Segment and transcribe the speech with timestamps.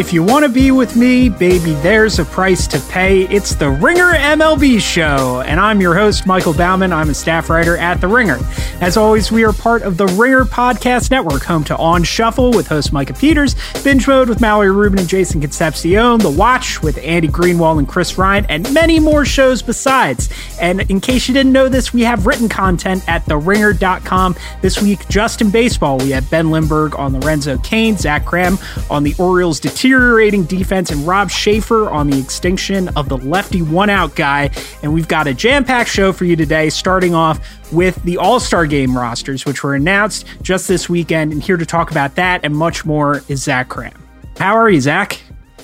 [0.00, 3.24] If you want to be with me, baby, there's a price to pay.
[3.24, 6.90] It's the Ringer MLB show, and I'm your host, Michael Baumann.
[6.90, 8.38] I'm a staff writer at The Ringer.
[8.80, 12.66] As always, we are part of the Ringer Podcast Network, home to On Shuffle with
[12.66, 17.28] host Micah Peters, Binge Mode with Mallory Rubin and Jason Concepcion, The Watch with Andy
[17.28, 20.30] Greenwald and Chris Ryan, and many more shows besides.
[20.58, 24.34] And in case you didn't know this, we have written content at TheRinger.com.
[24.62, 28.58] This week, just in baseball, we have Ben Lindbergh on Lorenzo Cain, Zach Kram
[28.90, 33.90] on the Orioles' deteriorating defense, and Rob Schaefer on the extinction of the lefty one
[33.90, 34.50] out guy.
[34.84, 37.40] And we've got a jam packed show for you today, starting off
[37.72, 41.32] with the All Star Game rosters, which were announced just this weekend.
[41.32, 43.96] And here to talk about that and much more is Zach Kram.
[44.38, 45.20] How are you, Zach?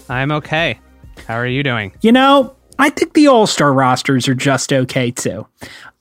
[0.09, 0.81] I'm okay.
[1.29, 1.93] How are you doing?
[2.01, 5.47] You know, I think the All Star rosters are just okay too.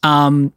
[0.02, 0.52] Um,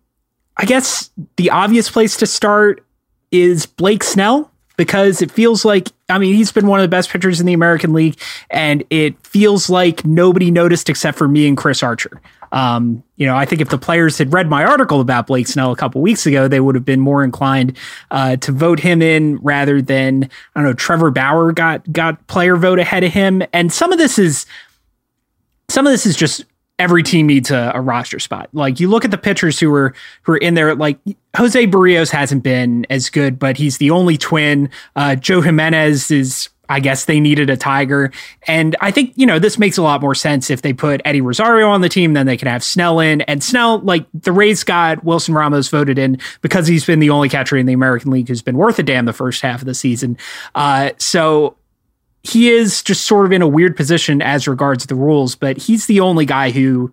[0.57, 2.83] I guess the obvious place to start
[3.31, 7.11] is Blake Snell because it feels like I mean he's been one of the best
[7.11, 8.19] pitchers in the American League,
[8.51, 12.20] and it feels like nobody noticed except for me and Chris Archer.
[12.51, 15.70] Um, you know, I think if the players had read my article about Blake Snell
[15.70, 17.77] a couple weeks ago, they would have been more inclined
[18.11, 20.73] uh, to vote him in rather than I don't know.
[20.73, 24.47] Trevor Bauer got got player vote ahead of him, and some of this is
[25.69, 26.45] some of this is just
[26.79, 28.48] every team needs a, a, roster spot.
[28.53, 30.75] Like you look at the pitchers who are who are in there.
[30.75, 30.98] Like
[31.37, 34.70] Jose Berrios hasn't been as good, but he's the only twin.
[34.97, 36.48] Uh, Joe Jimenez is.
[36.70, 38.12] I guess they needed a tiger.
[38.47, 41.23] And I think, you know, this makes a lot more sense if they put Eddie
[41.23, 43.23] Rosario on the team, then they can have Snell in.
[43.23, 47.31] And Snell, like the Rays got Wilson Ramos voted in because he's been the only
[47.31, 49.73] catcher in the American League who's been worth a damn the first half of the
[49.73, 50.19] season.
[50.55, 51.57] Uh, so
[52.29, 55.87] he is just sort of in a weird position as regards the rules, but he's
[55.87, 56.93] the only guy who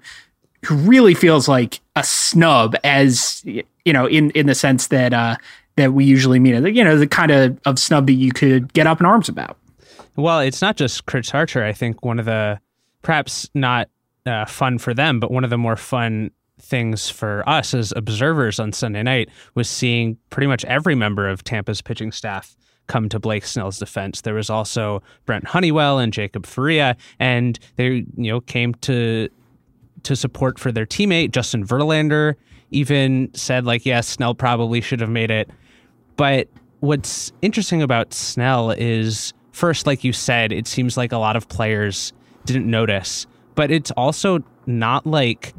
[0.66, 5.36] who really feels like a snub as you know in in the sense that uh
[5.76, 8.74] that we usually mean it you know the kind of of snub that you could
[8.74, 9.58] get up in arms about.
[10.16, 12.60] Well it's not just chris archer i think one of the
[13.02, 13.90] perhaps not
[14.26, 18.60] uh, fun for them but one of the more fun things for us as observers
[18.60, 22.56] on sunday night was seeing pretty much every member of tampa's pitching staff
[22.88, 24.22] come to Blake Snell's defense.
[24.22, 29.30] There was also Brent Honeywell and Jacob Faria, and they you know came to
[30.04, 32.36] to support for their teammate Justin Verlander.
[32.72, 35.50] Even said like, yes, Snell probably should have made it.
[36.18, 41.36] But what's interesting about Snell is first, like you said, it seems like a lot
[41.36, 42.12] of players
[42.46, 43.26] didn't notice,
[43.56, 45.54] but it's also not like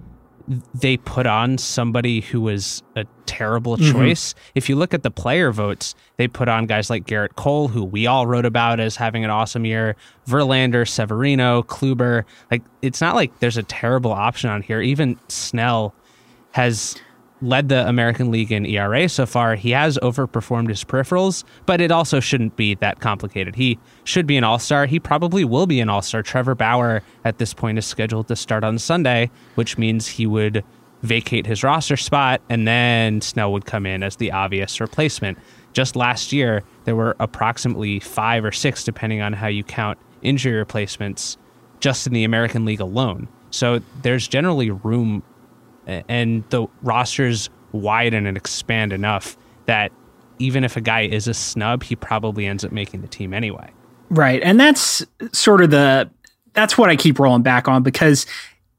[0.75, 3.93] they put on somebody who was a terrible mm-hmm.
[3.93, 4.33] choice.
[4.33, 4.51] Mm-hmm.
[4.55, 7.84] If you look at the player votes, they put on guys like Gerrit Cole, who
[7.84, 9.97] we all wrote about as having an awesome year,
[10.27, 12.25] Verlander, Severino, Kluber.
[12.51, 14.81] Like it's not like there's a terrible option on here.
[14.81, 15.95] Even Snell
[16.53, 16.97] has
[17.43, 19.57] led the American League in ERA so far.
[19.57, 23.55] He has overperformed his peripherals, but it also shouldn't be that complicated.
[23.55, 24.87] He should be an all star.
[24.87, 26.23] He probably will be an all star.
[26.23, 30.65] Trevor Bauer at this point is scheduled to start on Sunday, which means he would
[31.03, 35.39] vacate his roster spot and then Snell would come in as the obvious replacement.
[35.73, 40.55] Just last year, there were approximately five or six, depending on how you count injury
[40.55, 41.37] replacements,
[41.81, 43.29] just in the American League alone.
[43.51, 45.23] So there's generally room
[45.87, 49.37] and the rosters widen and expand enough
[49.67, 49.93] that
[50.39, 53.71] even if a guy is a snub, he probably ends up making the team anyway.
[54.11, 54.43] Right.
[54.43, 56.11] And that's sort of the
[56.53, 58.27] that's what I keep rolling back on because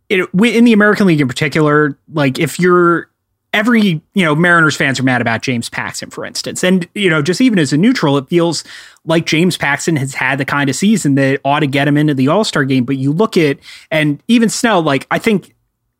[0.09, 3.09] it, in the American League in particular, like if you're
[3.53, 6.63] every, you know, Mariners fans are mad about James Paxton, for instance.
[6.63, 8.63] And, you know, just even as a neutral, it feels
[9.06, 12.13] like James Paxton has had the kind of season that ought to get him into
[12.13, 12.84] the All Star game.
[12.84, 13.57] But you look at,
[13.89, 15.56] and even Snell, like, I think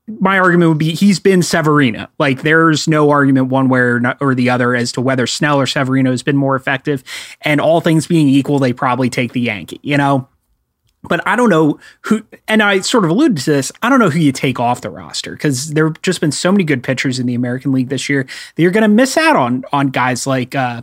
[0.07, 2.07] my argument would be he's been Severino.
[2.18, 5.59] Like there's no argument one way or, not, or the other as to whether Snell
[5.59, 7.03] or Severino has been more effective.
[7.41, 10.28] And all things being equal, they probably take the Yankee, you know?
[11.03, 13.72] But I don't know who, and I sort of alluded to this.
[13.81, 16.51] I don't know who you take off the roster because there have just been so
[16.51, 19.36] many good pitchers in the American League this year that you're going to miss out
[19.36, 20.81] on on guys like uh,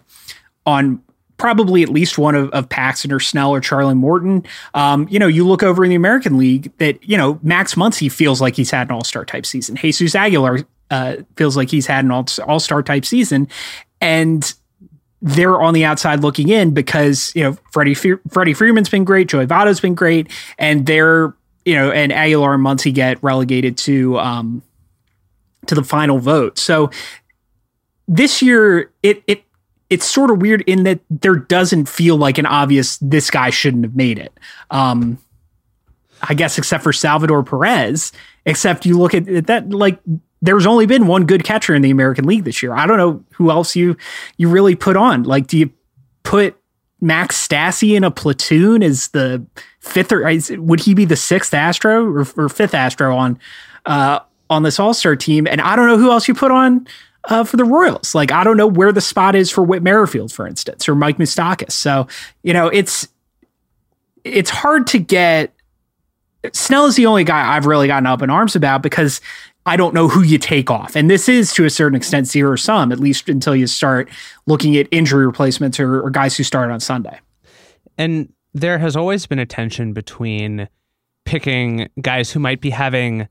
[0.64, 1.02] on
[1.36, 4.44] probably at least one of, of Paxton or Snell or Charlie Morton.
[4.74, 8.10] Um, you know, you look over in the American League that, you know, Max Muncy
[8.10, 9.76] feels like he's had an all star type season.
[9.76, 10.60] Jesus Aguilar
[10.90, 13.48] uh, feels like he's had an all star type season.
[14.00, 14.54] And
[15.22, 19.46] they're on the outside looking in because, you know, Freddie, Freddie Freeman's been great, Joey
[19.46, 21.34] Votto's been great, and they're,
[21.64, 24.62] you know, and Aguilar and Muncy get relegated to, um,
[25.66, 26.58] to the final vote.
[26.58, 26.90] So
[28.06, 29.43] this year, it, it,
[29.94, 33.84] it's sort of weird in that there doesn't feel like an obvious this guy shouldn't
[33.84, 34.32] have made it.
[34.72, 35.18] Um,
[36.20, 38.10] I guess except for Salvador Perez,
[38.44, 40.00] except you look at that like
[40.42, 42.74] there's only been one good catcher in the American League this year.
[42.74, 43.96] I don't know who else you
[44.36, 45.22] you really put on.
[45.22, 45.70] Like do you
[46.24, 46.56] put
[47.00, 49.46] Max Stassi in a platoon as the
[49.78, 53.38] fifth or would he be the sixth Astro or, or fifth Astro on
[53.86, 54.18] uh,
[54.50, 55.46] on this All Star team?
[55.46, 56.88] And I don't know who else you put on
[57.28, 58.14] uh, for the Royals.
[58.14, 61.18] Like I don't know where the spot is for Whit Merrifield, for instance, or Mike
[61.18, 61.72] Moustakas.
[61.72, 62.06] So
[62.42, 63.08] you know it's
[64.24, 65.52] it's hard to get.
[66.52, 69.20] Snell is the only guy I've really gotten up in arms about because
[69.66, 70.94] I don't know who you take off.
[70.94, 74.10] And this is to a certain extent zero sum, at least until you start
[74.46, 77.18] looking at injury replacements or, or guys who start on Sunday.
[77.96, 80.68] And there has always been a tension between
[81.24, 83.28] picking guys who might be having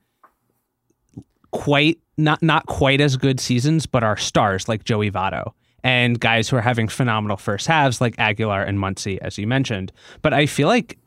[1.54, 5.54] quite not not quite as good seasons, but are stars like Joey Votto
[5.84, 9.92] and guys who are having phenomenal first halves like Aguilar and Muncy, as you mentioned.
[10.22, 10.98] But I feel like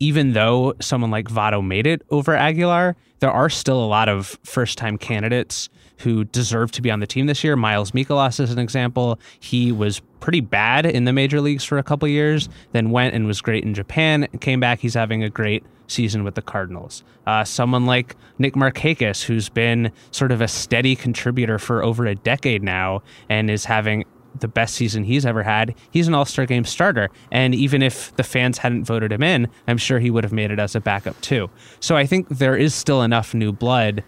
[0.00, 4.38] even though someone like Votto made it over Aguilar, there are still a lot of
[4.42, 5.68] first time candidates
[5.98, 7.54] who deserve to be on the team this year.
[7.54, 9.20] Miles Mikolas is an example.
[9.38, 13.26] He was pretty bad in the major leagues for a couple years, then went and
[13.26, 14.80] was great in Japan, came back.
[14.80, 17.04] He's having a great season with the Cardinals.
[17.26, 22.14] Uh, someone like Nick Markakis, who's been sort of a steady contributor for over a
[22.14, 24.04] decade now and is having
[24.40, 25.74] the best season he's ever had.
[25.90, 27.10] He's an All Star Game starter.
[27.30, 30.50] And even if the fans hadn't voted him in, I'm sure he would have made
[30.50, 31.50] it as a backup too.
[31.80, 34.02] So I think there is still enough new blood.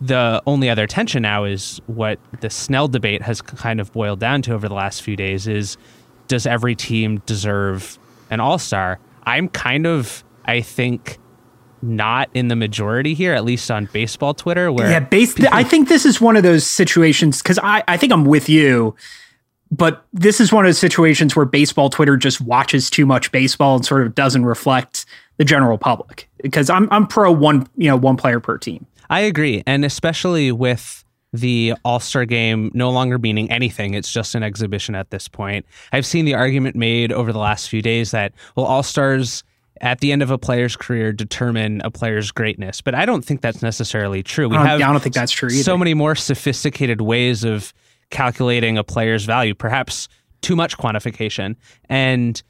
[0.00, 4.42] The only other tension now is what the Snell debate has kind of boiled down
[4.42, 5.76] to over the last few days is
[6.28, 7.98] does every team deserve
[8.30, 8.98] an All Star?
[9.24, 11.18] I'm kind of, I think,
[11.82, 14.70] not in the majority here, at least on baseball Twitter.
[14.70, 15.34] Where yeah, base.
[15.34, 18.48] People, I think this is one of those situations because I, I think I'm with
[18.48, 18.94] you
[19.72, 23.74] but this is one of those situations where baseball Twitter just watches too much baseball
[23.74, 25.06] and sort of doesn't reflect
[25.38, 26.28] the general public.
[26.42, 28.86] Because I'm I'm pro one you know one player per team.
[29.08, 33.94] I agree, and especially with the All Star game no longer meaning anything.
[33.94, 35.64] It's just an exhibition at this point.
[35.90, 39.42] I've seen the argument made over the last few days that, well, All Stars
[39.82, 42.80] at the end of a player's career determine a player's greatness.
[42.80, 44.48] But I don't think that's necessarily true.
[44.48, 45.62] We have I don't think that's true either.
[45.62, 47.74] so many more sophisticated ways of
[48.10, 50.08] calculating a player's value, perhaps
[50.40, 51.56] too much quantification.
[51.88, 52.40] And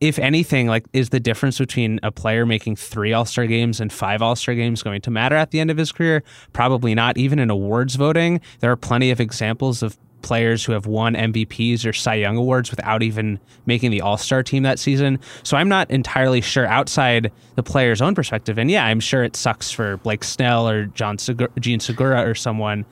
[0.00, 3.92] if anything, like is the difference between a player making three All Star games and
[3.92, 6.24] five All Star games going to matter at the end of his career?
[6.52, 7.16] Probably not.
[7.16, 11.86] Even in awards voting, there are plenty of examples of players who have won MVPs
[11.86, 15.20] or Cy Young awards without even making the All Star team that season.
[15.44, 18.58] So I'm not entirely sure outside the player's own perspective.
[18.58, 22.34] And yeah, I'm sure it sucks for Blake Snell or John Segura, Jean Segura or
[22.34, 22.84] someone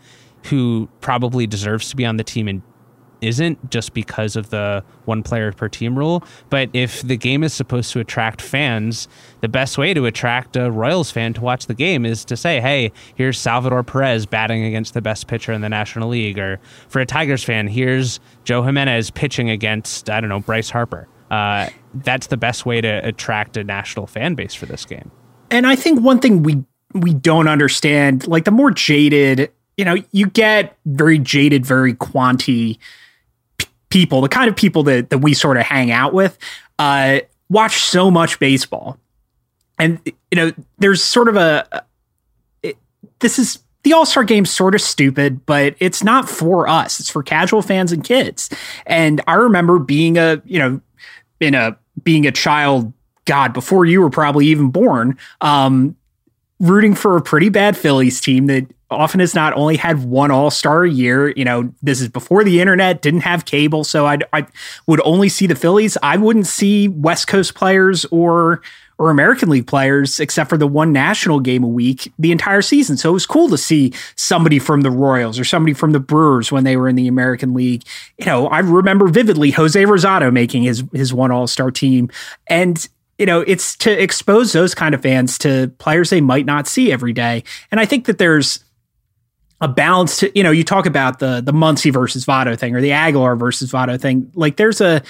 [0.45, 2.63] who probably deserves to be on the team and
[3.23, 6.23] isn't just because of the one player per team rule.
[6.51, 9.09] But if the game is supposed to attract fans,
[9.41, 12.61] the best way to attract a Royals fan to watch the game is to say,
[12.61, 16.39] hey, here's Salvador Perez batting against the best pitcher in the National League.
[16.39, 21.09] Or for a Tigers fan, here's Joe Jimenez pitching against, I don't know, Bryce Harper.
[21.31, 25.11] Uh, that's the best way to attract a national fan base for this game.
[25.51, 26.65] And I think one thing we
[26.95, 32.77] we don't understand, like the more jaded you know, you get very jaded, very quanty
[32.77, 32.81] p-
[33.93, 36.39] people, the kind of people that, that we sort of hang out with,
[36.79, 38.99] uh, watch so much baseball.
[39.79, 41.85] And, you know, there's sort of a,
[42.63, 42.79] it,
[43.21, 47.01] this is the All Star game sort of stupid, but it's not for us.
[47.01, 48.49] It's for casual fans and kids.
[48.87, 50.81] And I remember being a, you know,
[51.39, 52.95] in a, being a child,
[53.27, 55.97] God, before you were probably even born, um,
[56.63, 60.51] rooting for a pretty bad Phillies team that often has not only had one All
[60.51, 61.31] Star a year.
[61.31, 64.47] You know, this is before the internet, didn't have cable, so I'd, I
[64.87, 65.99] would only see the Phillies.
[66.03, 68.63] I wouldn't see West Coast players or
[68.99, 72.97] or American League players except for the one national game a week the entire season.
[72.97, 76.53] So it was cool to see somebody from the Royals or somebody from the Brewers
[76.53, 77.83] when they were in the American League.
[78.19, 82.11] You know, I remember vividly Jose Rosado making his his one All Star team
[82.47, 82.89] and
[83.19, 86.91] you know, it's to expose those kind of fans to players they might not see
[86.91, 87.45] every day.
[87.71, 88.65] And I think that there's
[89.63, 92.81] a balance to you know you talk about the the Muncy versus Votto thing or
[92.81, 95.03] the Aguilar versus Votto thing like there's a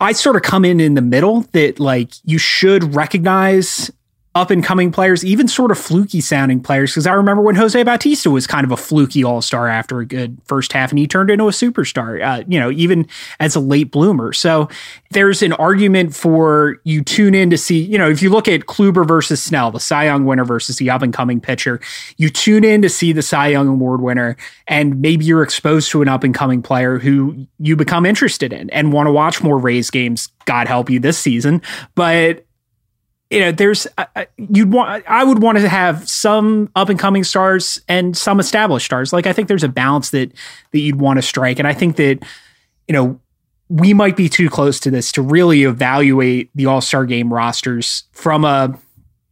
[0.00, 3.90] I sort of come in in the middle that like you should recognize
[4.34, 6.92] up and coming players, even sort of fluky sounding players.
[6.92, 10.06] Because I remember when Jose Bautista was kind of a fluky all star after a
[10.06, 12.22] good first half, and he turned into a superstar.
[12.22, 13.06] Uh, you know, even
[13.40, 14.32] as a late bloomer.
[14.32, 14.68] So
[15.10, 17.80] there's an argument for you tune in to see.
[17.80, 20.88] You know, if you look at Kluber versus Snell, the Cy Young winner versus the
[20.88, 21.80] up and coming pitcher,
[22.16, 24.36] you tune in to see the Cy Young Award winner,
[24.66, 28.70] and maybe you're exposed to an up and coming player who you become interested in
[28.70, 30.28] and want to watch more Rays games.
[30.46, 31.62] God help you this season,
[31.94, 32.46] but
[33.32, 37.24] you know, there's uh, you'd want I would want to have some up and coming
[37.24, 39.10] stars and some established stars.
[39.10, 40.32] Like I think there's a balance that
[40.72, 42.18] that you'd want to strike, and I think that
[42.86, 43.18] you know
[43.70, 48.04] we might be too close to this to really evaluate the All Star Game rosters
[48.12, 48.78] from a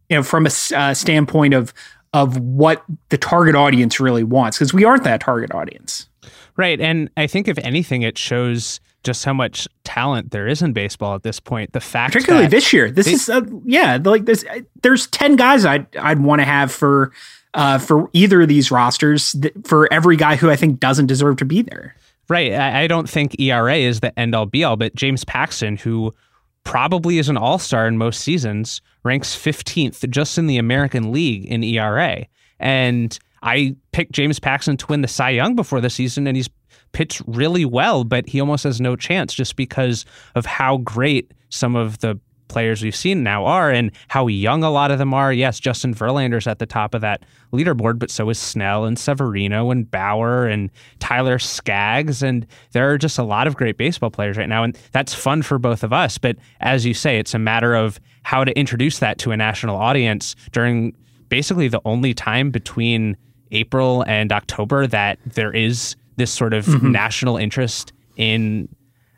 [0.09, 1.75] you know from a uh, standpoint of
[2.15, 6.09] of what the target audience really wants because we aren't that target audience.
[6.57, 10.73] Right, and I think if anything, it shows just how much talent there is in
[10.73, 11.73] baseball at this point.
[11.73, 14.45] The fact, particularly this year, this they, is uh, yeah, like this.
[14.83, 17.13] There's ten guys I'd I'd want to have for
[17.55, 21.37] uh, for either of these rosters th- for every guy who I think doesn't deserve
[21.39, 21.97] to be there.
[22.29, 22.53] Right.
[22.53, 26.15] I, I don't think ERA is the end all be all, but James Paxton, who
[26.63, 31.47] probably is an all star in most seasons, ranks 15th just in the American League
[31.47, 32.27] in ERA.
[32.61, 36.51] And I picked James Paxton to win the Cy Young before the season, and he's
[36.93, 40.05] pitched really well, but he almost has no chance just because
[40.35, 42.19] of how great some of the
[42.51, 45.33] players we've seen now are and how young a lot of them are.
[45.33, 49.71] Yes, Justin Verlander's at the top of that leaderboard, but so is Snell and Severino
[49.71, 50.69] and Bauer and
[50.99, 52.23] Tyler Skaggs.
[52.23, 54.65] And there are just a lot of great baseball players right now.
[54.65, 56.19] And that's fun for both of us.
[56.19, 59.77] But as you say, it's a matter of how to introduce that to a national
[59.77, 60.95] audience during
[61.29, 63.17] basically the only time between
[63.53, 66.93] April and October that there is this sort of mm-hmm.
[66.93, 68.69] national interest in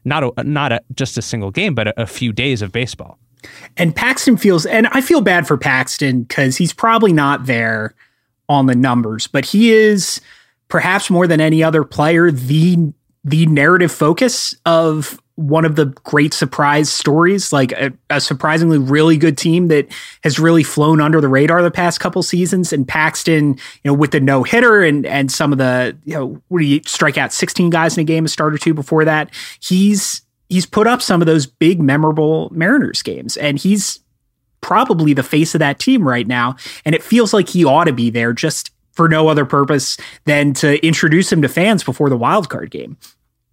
[0.05, 3.19] not a, not a, just a single game, but a, a few days of baseball.
[3.77, 7.95] And Paxton feels, and I feel bad for Paxton because he's probably not there
[8.49, 10.21] on the numbers, but he is
[10.69, 12.93] perhaps more than any other player the
[13.25, 19.17] the narrative focus of one of the great surprise stories, like a, a, surprisingly really
[19.17, 19.89] good team that
[20.23, 22.73] has really flown under the radar the past couple seasons.
[22.73, 26.43] And Paxton, you know, with the no hitter and and some of the, you know,
[26.49, 29.31] where you strike out 16 guys in a game, a start or two before that,
[29.61, 34.01] he's he's put up some of those big memorable Mariners games, and he's
[34.61, 36.57] probably the face of that team right now.
[36.85, 39.97] And it feels like he ought to be there just for no other purpose
[40.27, 42.97] than to introduce him to fans before the wild card game.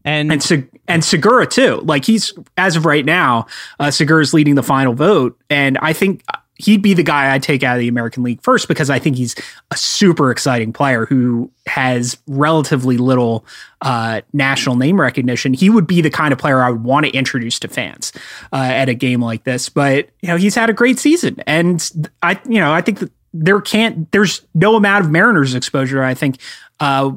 [0.10, 1.78] And and, and Segura too.
[1.84, 3.46] Like he's as of right now,
[3.80, 6.24] uh, Segura's leading the final vote, and I think
[6.56, 9.16] he'd be the guy I'd take out of the American League first because I think
[9.16, 9.36] he's
[9.70, 13.46] a super exciting player who has relatively little
[13.82, 15.54] uh, national name recognition.
[15.54, 18.12] He would be the kind of player I would want to introduce to fans
[18.52, 19.70] uh, at a game like this.
[19.70, 23.12] But you know, he's had a great season, and I you know I think that
[23.32, 26.40] there can't there's no amount of Mariners exposure I think
[26.80, 27.12] uh,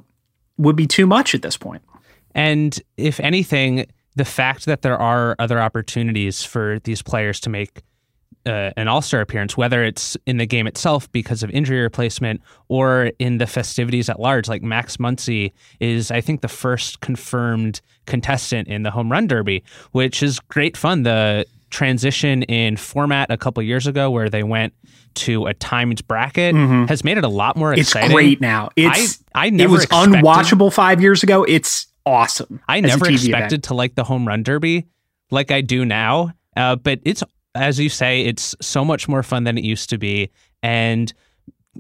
[0.58, 1.80] would be too much at this point.
[2.35, 3.87] And if anything,
[4.17, 7.83] the fact that there are other opportunities for these players to make
[8.45, 12.41] uh, an All Star appearance, whether it's in the game itself because of injury replacement
[12.69, 17.81] or in the festivities at large, like Max Muncy is, I think, the first confirmed
[18.07, 19.62] contestant in the Home Run Derby,
[19.93, 21.05] which is great fun.
[21.05, 24.75] The transition in format a couple years ago where they went
[25.15, 26.85] to a timed bracket mm-hmm.
[26.87, 28.11] has made it a lot more exciting.
[28.11, 28.71] It's great now.
[28.77, 31.45] It's I, I never it was expected, unwatchable five years ago.
[31.45, 32.61] It's awesome.
[32.68, 33.64] I never expected event.
[33.64, 34.87] to like the home run derby
[35.30, 36.32] like I do now.
[36.56, 37.23] Uh, but it's
[37.54, 40.30] as you say, it's so much more fun than it used to be.
[40.62, 41.12] And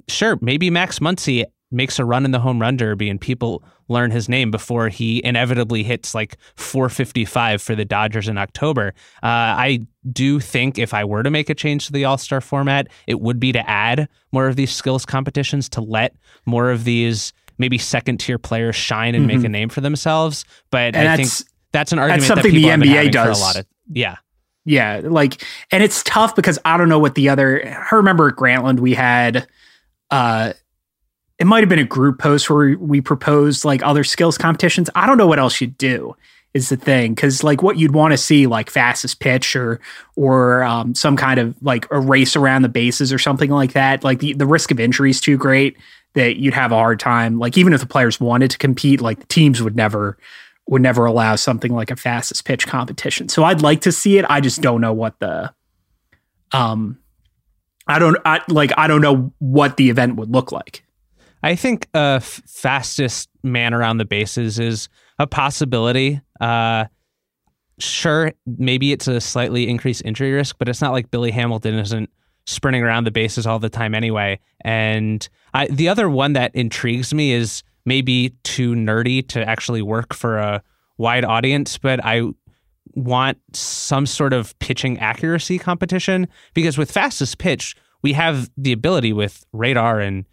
[0.08, 4.10] sure, maybe Max Muncy makes a run in the home run derby and people learn
[4.10, 8.88] his name before he inevitably hits like 455 for the Dodgers in October.
[9.22, 12.40] Uh, I do think if I were to make a change to the All Star
[12.40, 16.14] format, it would be to add more of these skills competitions to let
[16.44, 19.38] more of these maybe second tier players shine and mm-hmm.
[19.38, 20.44] make a name for themselves.
[20.70, 21.30] But and I think
[21.72, 24.16] that's an argument that's something that the NBA does a lot of yeah.
[24.64, 28.36] Yeah, like and it's tough because I don't know what the other I remember at
[28.36, 29.48] Grantland we had
[30.10, 30.52] uh
[31.38, 34.88] it might have been a group post where we proposed like other skills competitions.
[34.94, 36.14] I don't know what else you'd do
[36.54, 39.80] is the thing because like what you'd want to see like fastest pitch or
[40.16, 44.04] or um, some kind of like a race around the bases or something like that
[44.04, 45.76] like the, the risk of injury is too great
[46.14, 47.38] that you'd have a hard time.
[47.38, 50.18] Like even if the players wanted to compete, like the teams would never
[50.68, 53.28] would never allow something like a fastest pitch competition.
[53.28, 54.24] So I'd like to see it.
[54.28, 55.52] I just don't know what the
[56.52, 56.98] um
[57.86, 60.84] I don't I like I don't know what the event would look like.
[61.42, 64.88] I think a f- fastest man around the bases is
[65.18, 66.20] a possibility.
[66.40, 66.86] Uh
[67.78, 72.10] sure, maybe it's a slightly increased injury risk, but it's not like Billy Hamilton isn't
[72.46, 74.38] sprinting around the bases all the time anyway.
[74.64, 80.14] And I, the other one that intrigues me is maybe too nerdy to actually work
[80.14, 80.62] for a
[80.98, 82.22] wide audience, but I
[82.94, 89.12] want some sort of pitching accuracy competition because with fastest pitch, we have the ability
[89.12, 90.24] with radar and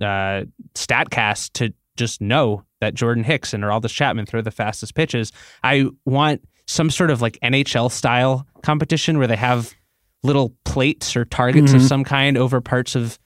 [0.00, 5.32] uh, Statcast to just know that Jordan Hicks and Aroldis Chapman throw the fastest pitches.
[5.62, 9.74] I want some sort of like NHL style competition where they have
[10.22, 11.80] little plates or targets mm-hmm.
[11.80, 13.18] of some kind over parts of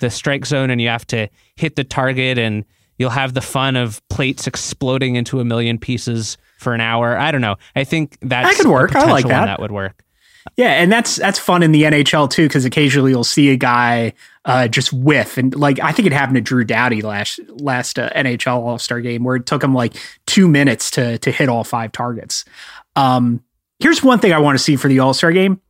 [0.00, 2.64] the strike zone and you have to hit the target and
[2.98, 7.16] you'll have the fun of plates exploding into a million pieces for an hour.
[7.16, 7.56] I don't know.
[7.74, 8.94] I think that's that could work.
[8.94, 9.46] I like that.
[9.46, 10.04] That would work.
[10.56, 14.12] Yeah, and that's that's fun in the NHL too because occasionally you'll see a guy
[14.44, 18.10] uh, just whiff and like I think it happened to Drew Doughty last last uh,
[18.10, 19.94] NHL All Star game where it took him like
[20.26, 22.44] two minutes to to hit all five targets.
[22.96, 23.42] Um,
[23.78, 25.60] here's one thing I want to see for the All Star game.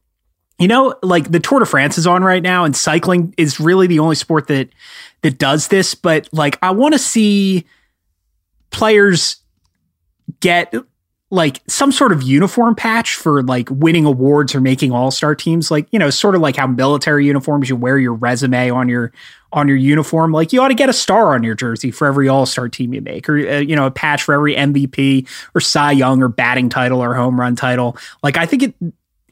[0.63, 3.89] You know, like the Tour de France is on right now, and cycling is really
[3.89, 4.69] the only sport that
[5.23, 5.97] that does this.
[5.97, 7.67] But like, I want to see
[8.71, 9.39] players
[10.39, 10.73] get
[11.33, 15.89] like some sort of uniform patch for like winning awards or making all-star teams like
[15.91, 19.11] you know sort of like how military uniforms you wear your resume on your
[19.51, 22.29] on your uniform like you ought to get a star on your jersey for every
[22.29, 25.93] all-star team you make or uh, you know a patch for every MVP or Cy
[25.93, 28.75] Young or batting title or home run title like I think it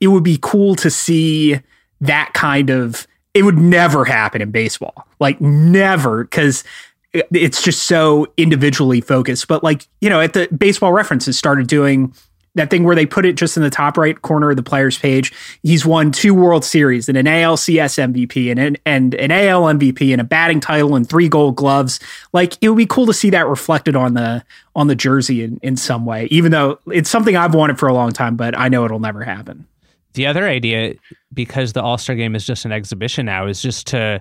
[0.01, 1.61] it would be cool to see
[2.01, 6.65] that kind of it would never happen in baseball like never cuz
[7.13, 9.49] it's just so individually focused.
[9.49, 12.15] But like, you know, at the baseball references started doing
[12.57, 14.99] that thing where they put it just in the top right corner of the player's
[14.99, 15.33] page.
[15.63, 20.11] He's won two World Series and an ALCS MVP and an, and an AL MVP
[20.11, 22.01] and a batting title and three gold gloves.
[22.33, 25.59] Like it would be cool to see that reflected on the on the jersey in,
[25.63, 28.69] in some way, even though it's something I've wanted for a long time, but I
[28.69, 29.67] know it'll never happen.
[30.15, 30.95] The other idea,
[31.33, 34.21] because the All Star game is just an exhibition now, is just to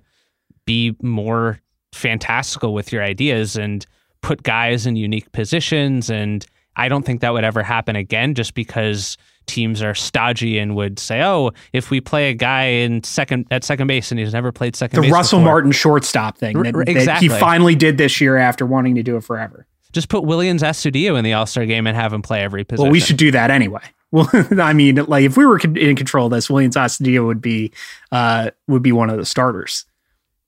[0.66, 1.60] be more
[1.94, 3.86] fantastical with your ideas and
[4.22, 6.10] put guys in unique positions.
[6.10, 9.18] And I don't think that would ever happen again just because
[9.48, 13.64] teams are stodgy and would say, "Oh, if we play a guy in second at
[13.64, 15.52] second base and he's never played second the Russell before.
[15.54, 17.06] Martin shortstop thing that, exactly.
[17.06, 20.60] that he finally did this year after wanting to do it forever." Just put Willians
[20.60, 22.84] Astudillo in the All Star game and have him play every position.
[22.84, 23.82] Well, we should do that anyway.
[24.12, 27.72] Well, I mean, like if we were in control of this, Willians Astudillo would be
[28.12, 29.86] uh, would be one of the starters.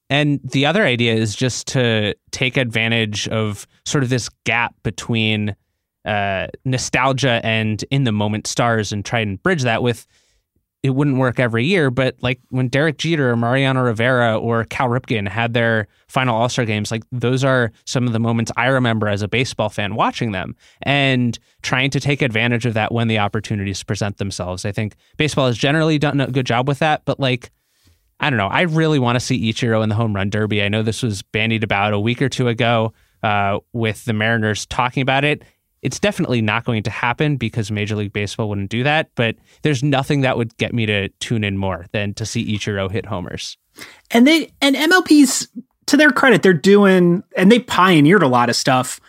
[0.09, 5.55] And the other idea is just to take advantage of sort of this gap between
[6.03, 10.05] uh, nostalgia and in the moment stars and try and bridge that with
[10.83, 14.87] it wouldn't work every year, but like when Derek Jeter or Mariano Rivera or Cal
[14.87, 18.67] Ripken had their final All Star games, like those are some of the moments I
[18.67, 23.07] remember as a baseball fan watching them and trying to take advantage of that when
[23.07, 24.65] the opportunities present themselves.
[24.65, 27.51] I think baseball has generally done a good job with that, but like
[28.19, 28.47] I don't know.
[28.47, 30.63] I really want to see Ichiro in the home run derby.
[30.63, 34.65] I know this was bandied about a week or two ago uh, with the Mariners
[34.67, 35.43] talking about it.
[35.81, 39.09] It's definitely not going to happen because Major League Baseball wouldn't do that.
[39.15, 42.91] But there's nothing that would get me to tune in more than to see Ichiro
[42.91, 43.57] hit homers.
[44.11, 45.47] And they and MLB's
[45.87, 48.99] to their credit, they're doing and they pioneered a lot of stuff.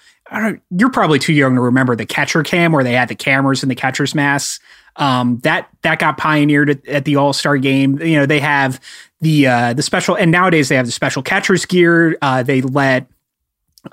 [0.70, 3.70] you're probably too young to remember the catcher cam where they had the cameras and
[3.70, 4.58] the catcher's masks.
[4.96, 7.98] Um, that that got pioneered at, at the All Star game.
[8.00, 8.80] You know, they have
[9.20, 12.18] the uh, the special, and nowadays they have the special catcher's gear.
[12.20, 13.06] Uh, they let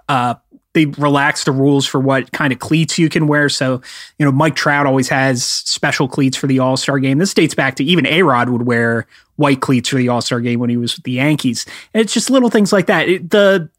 [0.10, 0.36] uh,
[0.80, 3.50] they relax the rules for what kind of cleats you can wear.
[3.50, 3.82] So,
[4.18, 7.18] you know, Mike Trout always has special cleats for the All Star game.
[7.18, 10.40] This dates back to even A Rod would wear white cleats for the All Star
[10.40, 11.66] game when he was with the Yankees.
[11.94, 13.10] And it's just little things like that.
[13.10, 13.70] It, the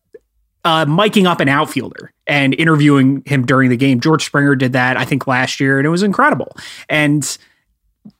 [0.65, 4.01] uh, miking up an outfielder and interviewing him during the game.
[4.01, 6.55] George Springer did that, I think, last year, and it was incredible.
[6.89, 7.39] And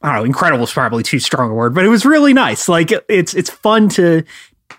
[0.03, 2.69] I don't know, incredible is probably too strong a word, but it was really nice.
[2.69, 4.25] Like it's it's fun to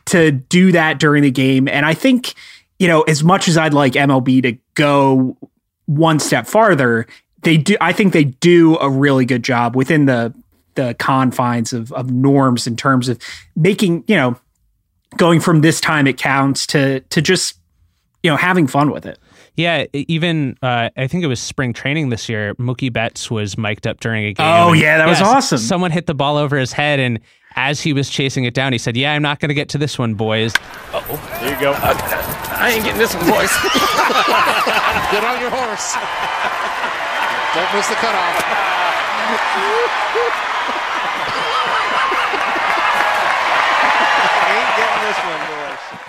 [0.06, 1.68] to do that during the game.
[1.68, 2.34] And I think,
[2.82, 5.38] you know, as much as I'd like MLB to go
[5.86, 7.06] one step farther,
[7.44, 10.34] they do I think they do a really good job within the
[10.74, 13.20] the confines of, of norms in terms of
[13.56, 14.36] making, you know,
[15.16, 17.60] going from this time it counts to to just
[18.24, 19.20] you know having fun with it.
[19.56, 22.56] Yeah, even uh, I think it was spring training this year.
[22.56, 24.48] Mookie Betts was mic'd up during a game.
[24.48, 25.60] Oh yeah, that was awesome.
[25.60, 27.20] Someone hit the ball over his head, and
[27.56, 29.78] as he was chasing it down, he said, "Yeah, I'm not going to get to
[29.78, 30.54] this one, boys."
[30.94, 31.74] oh, there you go.
[31.78, 33.50] Uh, I ain't getting this one, boys.
[35.12, 35.98] get on your horse.
[37.56, 38.72] Don't miss the cutoff.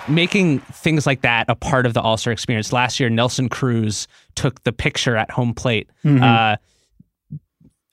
[0.07, 2.73] making things like that a part of the All Star experience.
[2.73, 5.89] Last year, Nelson Cruz took the picture at home plate.
[6.03, 6.23] Mm-hmm.
[6.23, 6.55] Uh,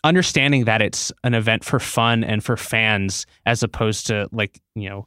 [0.03, 4.88] understanding that it's an event for fun and for fans, as opposed to like you
[4.88, 5.07] know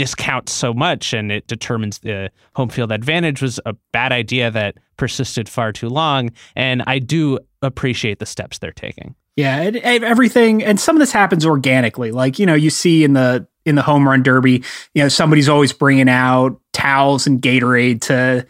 [0.00, 4.50] this counts so much and it determines the home field advantage was a bad idea
[4.50, 6.30] that persisted far too long.
[6.56, 9.14] And I do appreciate the steps they're taking.
[9.36, 12.12] Yeah, it, everything, and some of this happens organically.
[12.12, 15.50] Like you know, you see in the in the home run derby, you know, somebody's
[15.50, 18.46] always bringing out towels and Gatorade to,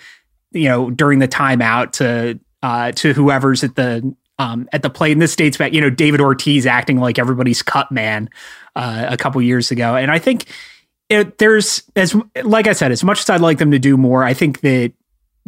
[0.52, 5.12] you know, during the timeout to uh, to whoever's at the um, at the plate.
[5.12, 8.30] And this dates back, you know, David Ortiz acting like everybody's cut man
[8.76, 9.96] uh, a couple years ago.
[9.96, 10.46] And I think
[11.10, 14.24] it, there's as like I said, as much as I'd like them to do more,
[14.24, 14.92] I think that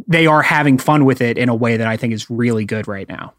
[0.06, 2.86] they are having fun with it in a way that I think is really good
[2.88, 3.32] right now.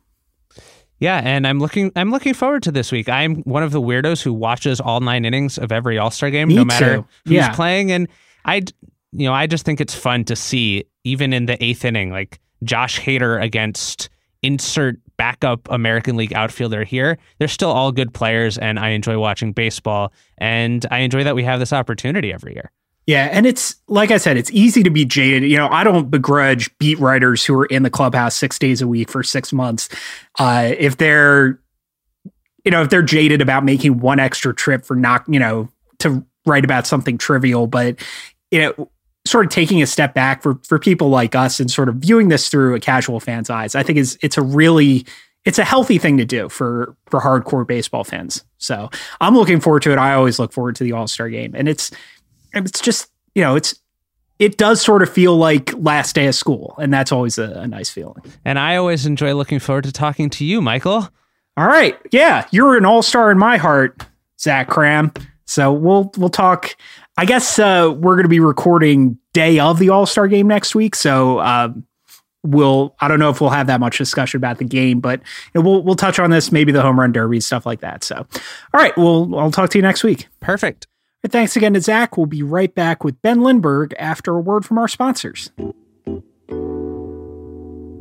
[1.00, 3.10] Yeah, and I'm looking I'm looking forward to this week.
[3.10, 6.56] I'm one of the weirdos who watches all nine innings of every All-Star game Me
[6.56, 7.06] no matter too.
[7.26, 7.54] who's Yeah.
[7.54, 8.08] playing and
[8.46, 8.62] I
[9.12, 12.40] you know, I just think it's fun to see even in the 8th inning like
[12.64, 14.10] Josh Hader against
[14.42, 17.18] insert backup American League outfielder here.
[17.40, 21.44] They're still all good players and I enjoy watching baseball and I enjoy that we
[21.44, 22.72] have this opportunity every year.
[23.06, 25.50] Yeah, and it's like I said, it's easy to be jaded.
[25.50, 28.88] You know, I don't begrudge beat writers who are in the clubhouse six days a
[28.88, 29.90] week for six months.
[30.40, 31.60] Uh, if they're,
[32.64, 35.68] you know, if they're jaded about making one extra trip for not, you know,
[36.00, 37.98] to write about something trivial, but
[38.52, 38.90] you know,
[39.34, 42.30] sort of taking a step back for for people like us and sort of viewing
[42.30, 45.08] this through a casual fan's eyes, I think is it's a really
[45.44, 48.46] it's a healthy thing to do for for hardcore baseball fans.
[48.60, 49.98] So I'm looking forward to it.
[49.98, 51.90] I always look forward to the All Star game, and it's
[52.54, 53.74] it's just you know it's
[54.38, 57.68] it does sort of feel like last day of school, and that's always a, a
[57.68, 58.22] nice feeling.
[58.46, 61.10] And I always enjoy looking forward to talking to you, Michael.
[61.58, 64.06] All right, yeah, you're an all star in my heart,
[64.40, 65.20] Zach Kram.
[65.46, 66.76] So we'll we'll talk.
[67.18, 70.74] I guess uh, we're going to be recording day of the All Star game next
[70.74, 71.86] week, so um,
[72.44, 72.96] we'll.
[73.00, 75.20] I don't know if we'll have that much discussion about the game, but
[75.54, 78.04] you know, we'll we'll touch on this, maybe the home run derby stuff like that.
[78.04, 78.26] So, all
[78.74, 80.28] right, well, I'll talk to you next week.
[80.40, 80.88] Perfect.
[81.22, 82.18] But thanks again to Zach.
[82.18, 85.52] We'll be right back with Ben Lindbergh after a word from our sponsors.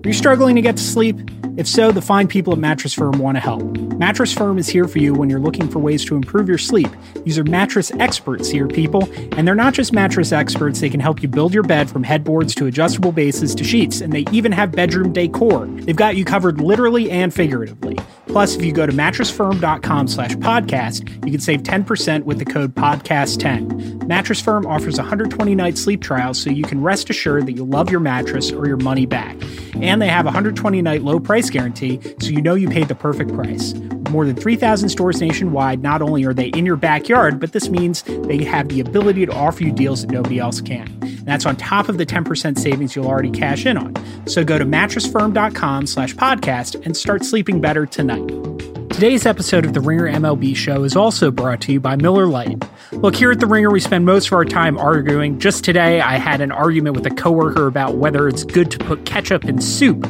[0.05, 1.31] Are you struggling to get to sleep?
[1.57, 3.63] If so, the fine people at Mattress Firm want to help.
[3.99, 6.89] Mattress Firm is here for you when you're looking for ways to improve your sleep.
[7.25, 11.23] These are mattress experts here, people, and they're not just mattress experts, they can help
[11.23, 14.73] you build your bed from headboards to adjustable bases to sheets, and they even have
[14.73, 15.67] bedroom decor.
[15.67, 17.97] They've got you covered literally and figuratively.
[18.29, 22.75] Plus, if you go to mattressfirm.com slash podcast, you can save 10% with the code
[22.75, 24.09] podcast10.
[24.09, 27.91] Mattress Firm offers a 120-night sleep trial so you can rest assured that you love
[27.91, 29.37] your mattress or your money back.
[29.83, 33.33] And they have a 120-night low price guarantee so you know you paid the perfect
[33.35, 33.75] price.
[34.11, 38.03] More than 3,000 stores nationwide, not only are they in your backyard, but this means
[38.03, 40.87] they have the ability to offer you deals that nobody else can.
[41.03, 43.95] And that's on top of the 10% savings you'll already cash in on.
[44.27, 48.72] So go to mattressfirm.com slash podcast and start sleeping better tonight.
[48.93, 52.63] Today's episode of the Ringer MLB show is also brought to you by Miller Lite.
[52.93, 55.41] Look, here at the Ringer, we spend most of our time arguing.
[55.41, 59.07] Just today, I had an argument with a coworker about whether it's good to put
[59.07, 60.03] ketchup in soup.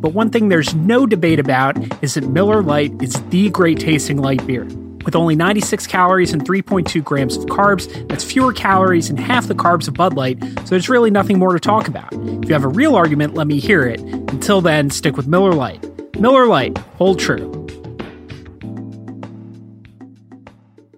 [0.00, 4.16] But one thing there's no debate about is that Miller Lite is the great tasting
[4.16, 4.64] light beer.
[5.04, 9.54] With only 96 calories and 3.2 grams of carbs, that's fewer calories and half the
[9.54, 12.12] carbs of Bud Light, so there's really nothing more to talk about.
[12.14, 14.00] If you have a real argument, let me hear it.
[14.00, 16.18] Until then, stick with Miller Lite.
[16.18, 17.61] Miller Lite, hold true.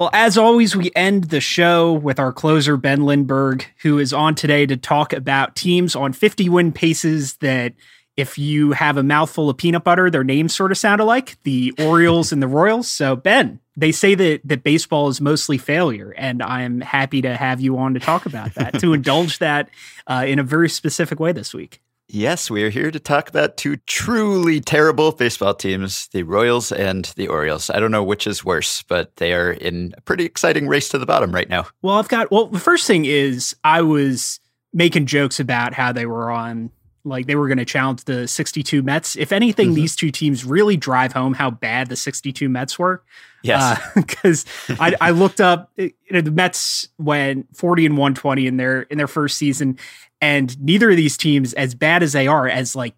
[0.05, 4.35] Well, as always, we end the show with our closer, Ben Lindbergh, who is on
[4.35, 7.73] today to talk about teams on 50 win paces that,
[8.14, 11.73] if you have a mouthful of peanut butter, their names sort of sound alike the
[11.79, 12.87] Orioles and the Royals.
[12.87, 17.62] So, Ben, they say that, that baseball is mostly failure, and I'm happy to have
[17.62, 19.71] you on to talk about that, to indulge that
[20.07, 21.81] uh, in a very specific way this week.
[22.09, 27.07] Yes, we are here to talk about two truly terrible baseball teams, the Royals and
[27.17, 27.71] the Orioles.
[27.71, 30.99] I don't know which is worse, but they are in a pretty exciting race to
[30.99, 31.67] the bottom right now.
[31.81, 34.38] Well, I've got, well, the first thing is I was
[34.75, 36.71] making jokes about how they were on,
[37.05, 39.17] like they were going to challenge the 62 Mets.
[39.17, 39.75] If anything, Mhm.
[39.77, 43.03] these two teams really drive home how bad the 62 Mets were.
[43.45, 43.79] Yes.
[43.79, 44.45] Uh, because
[44.81, 48.99] I, I looked up you know, the Mets went 40 and 120 in their in
[48.99, 49.79] their first season,
[50.21, 52.95] and neither of these teams, as bad as they are, as like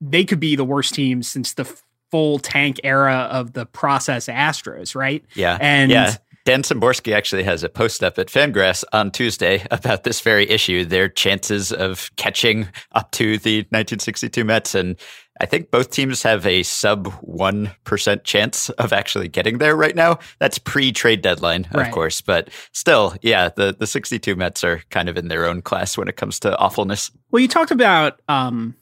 [0.00, 1.64] they could be the worst team since the
[2.10, 5.24] full tank era of the process Astros, right?
[5.34, 5.58] yeah.
[5.60, 6.14] And yeah.
[6.44, 10.84] Dan Szymborski actually has a post up at Fangraphs on Tuesday about this very issue,
[10.84, 14.74] their chances of catching up to the 1962 Mets.
[14.74, 14.96] And
[15.40, 20.20] I think both teams have a sub 1% chance of actually getting there right now.
[20.38, 21.92] That's pre trade deadline, of Right.
[21.92, 22.20] course.
[22.20, 26.06] But still, yeah, the, the 62 Mets are kind of in their own class when
[26.06, 27.10] it comes to awfulness.
[27.32, 28.74] Well, you talked about um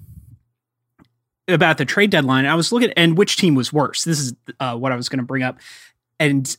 [1.48, 2.46] about the trade deadline.
[2.46, 4.04] I was looking and which team was worse.
[4.04, 5.58] This is uh, what I was going to bring up,
[6.20, 6.54] and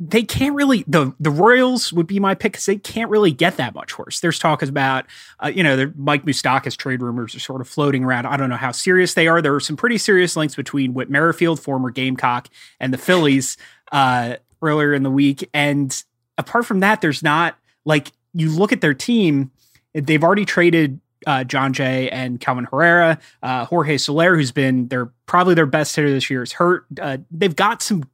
[0.00, 3.56] they can't really the the Royals would be my pick because they can't really get
[3.58, 4.20] that much worse.
[4.20, 5.06] There's talk about
[5.42, 8.26] uh, you know there, Mike Moustakas trade rumors are sort of floating around.
[8.26, 9.40] I don't know how serious they are.
[9.40, 12.48] There are some pretty serious links between Whit Merrifield, former Gamecock,
[12.80, 13.56] and the Phillies
[13.92, 15.48] uh, earlier in the week.
[15.54, 16.02] And
[16.38, 19.50] apart from that, there's not like you look at their team.
[19.94, 23.18] They've already traded uh, Jon Jay and Kelvin Herrera.
[23.42, 26.86] Uh, Jorge Soler, who's been their probably their best hitter this year, is hurt.
[27.00, 28.04] Uh, they've got some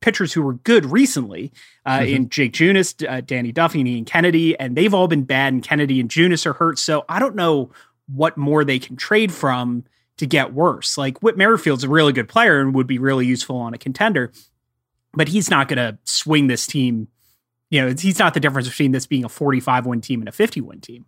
[0.00, 1.52] pitchers who were good recently
[1.84, 2.14] uh, Mhm.
[2.14, 5.52] in Jake Junis, uh, Danny Duffy, and Ian Kennedy, and they've all been bad.
[5.52, 7.70] And Kennedy and Junis are hurt, so I don't know
[8.06, 9.84] what more they can trade from
[10.16, 10.96] to get worse.
[10.98, 14.32] Like Whit Merrifield's a really good player and would be really useful on a contender,
[15.14, 17.08] but he's not going to swing this team.
[17.70, 20.32] You know, he's not the difference between this being a 45 win team and a
[20.32, 21.04] 50 win team.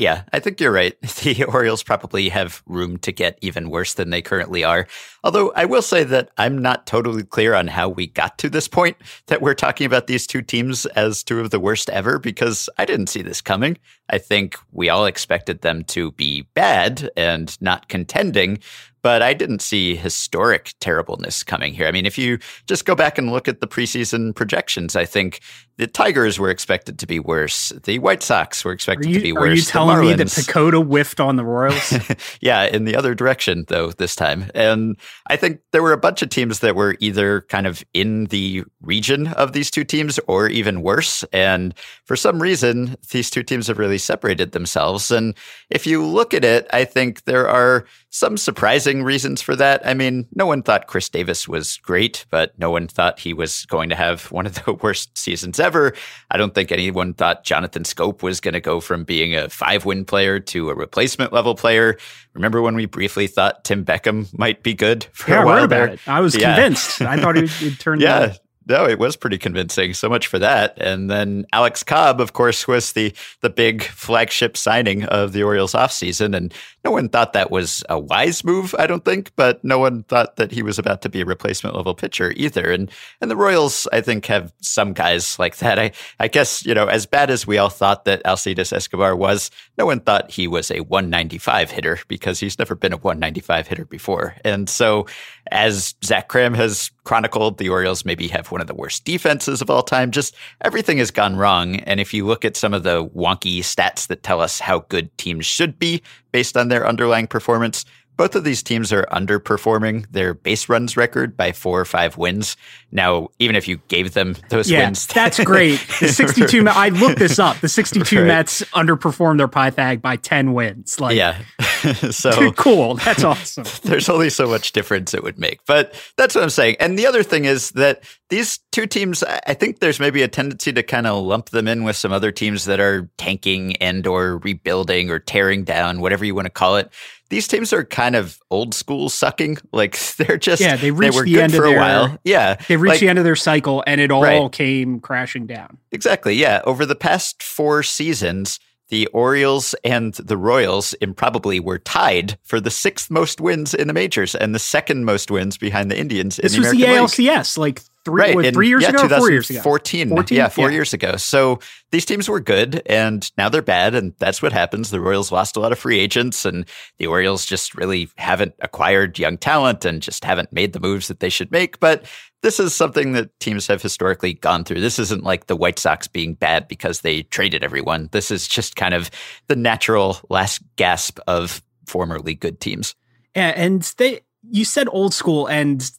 [0.00, 0.96] Yeah, I think you're right.
[1.20, 4.86] The Orioles probably have room to get even worse than they currently are.
[5.22, 8.66] Although I will say that I'm not totally clear on how we got to this
[8.66, 12.70] point that we're talking about these two teams as two of the worst ever because
[12.78, 13.76] I didn't see this coming.
[14.08, 18.60] I think we all expected them to be bad and not contending,
[19.02, 21.86] but I didn't see historic terribleness coming here.
[21.86, 25.40] I mean, if you just go back and look at the preseason projections, I think
[25.80, 27.70] the Tigers were expected to be worse.
[27.84, 29.42] The White Sox were expected you, to be worse.
[29.42, 31.94] Are you telling me that PECOTA whiffed on the Royals?
[32.42, 34.50] yeah, in the other direction though this time.
[34.54, 38.26] And I think there were a bunch of teams that were either kind of in
[38.26, 41.24] the region of these two teams or even worse.
[41.32, 45.10] And for some reason, these two teams have really separated themselves.
[45.10, 45.34] And
[45.70, 49.86] if you look at it, I think there are some surprising reasons for that.
[49.86, 53.64] I mean, no one thought Chris Davis was great, but no one thought he was
[53.66, 55.94] going to have one of the worst seasons ever.
[56.30, 59.84] I don't think anyone thought Jonathan Schoop was going to go from being a five
[59.84, 61.96] win player to a replacement level player.
[62.34, 65.66] Remember when we briefly thought Tim Beckham might be good for yeah, a while I,
[65.66, 65.96] there?
[66.08, 66.54] I was yeah.
[66.54, 67.00] convinced.
[67.02, 68.00] I thought it would turn.
[68.00, 68.34] yeah.
[68.70, 69.94] No, it was pretty convincing.
[69.94, 70.74] So much for that.
[70.80, 75.72] And then Alex Cobb, of course, was the the big flagship signing of the Orioles
[75.72, 76.36] offseason.
[76.36, 76.54] And
[76.84, 80.36] no one thought that was a wise move, I don't think, but no one thought
[80.36, 82.70] that he was about to be a replacement level pitcher either.
[82.70, 82.88] And
[83.20, 85.80] and the Royals, I think, have some guys like that.
[85.80, 89.50] I I guess, you know, as bad as we all thought that Alcides Escobar was,
[89.78, 93.84] no one thought he was a 195 hitter because he's never been a 195 hitter
[93.84, 94.36] before.
[94.44, 95.06] And so
[95.50, 99.70] as Zach Kram has chronicled, the Orioles maybe have one of the worst defenses of
[99.70, 100.10] all time.
[100.10, 101.76] Just everything has gone wrong.
[101.76, 105.16] And if you look at some of the wonky stats that tell us how good
[105.18, 107.84] teams should be based on their underlying performance,
[108.20, 112.54] both of these teams are underperforming their base runs record by four or five wins.
[112.92, 115.80] Now, even if you gave them those yeah, wins, that's great.
[116.00, 117.58] The 62, I looked this up.
[117.60, 118.26] The 62 right.
[118.26, 121.00] Mets underperformed their Pythag by 10 wins.
[121.00, 121.40] Like, yeah.
[122.10, 122.96] so cool.
[122.96, 123.64] That's awesome.
[123.84, 125.64] There's only so much difference it would make.
[125.64, 126.76] But that's what I'm saying.
[126.78, 130.72] And the other thing is that these two teams, I think there's maybe a tendency
[130.72, 134.36] to kind of lump them in with some other teams that are tanking and or
[134.38, 136.92] rebuilding or tearing down, whatever you want to call it
[137.30, 139.58] these teams are kind of old school sucking.
[139.72, 142.18] Like they're just yeah, they reached they were the end for of a while.
[142.24, 144.50] Yeah, they reached like, the end of their cycle, and it all right.
[144.50, 145.78] came crashing down.
[145.92, 146.34] Exactly.
[146.34, 152.60] Yeah, over the past four seasons, the Orioles and the Royals improbably were tied for
[152.60, 156.36] the sixth most wins in the majors and the second most wins behind the Indians.
[156.36, 158.34] This in the was the ALCS, like three, right.
[158.34, 160.36] what, in, three years yeah, ago, four years ago, 14, 14?
[160.36, 160.74] yeah, four yeah.
[160.74, 161.16] years ago.
[161.16, 161.58] So
[161.90, 164.90] these teams were good, and now they're bad, and that's what happens.
[164.90, 166.64] The Royals lost a lot of free agents, and
[166.98, 171.20] the Orioles just really haven't acquired young talent and just haven't made the moves that
[171.20, 171.80] they should make.
[171.80, 172.04] But
[172.42, 174.80] this is something that teams have historically gone through.
[174.80, 178.08] This isn't like the White Sox being bad because they traded everyone.
[178.12, 179.10] This is just kind of
[179.48, 182.94] the natural last gasp of formerly good teams.
[183.36, 185.90] Yeah, and they, you said old school, and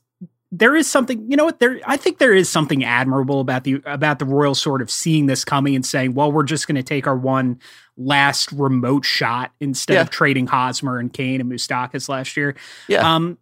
[0.51, 1.59] there is something, you know what?
[1.59, 5.25] There, I think there is something admirable about the about the Royals sort of seeing
[5.25, 7.59] this coming and saying, "Well, we're just going to take our one
[7.97, 10.01] last remote shot instead yeah.
[10.01, 12.55] of trading Hosmer and Cain and Moustakas last year."
[12.89, 13.15] Yeah.
[13.15, 13.37] Um,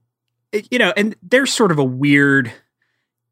[0.51, 2.51] it, you know, and there's sort of a weird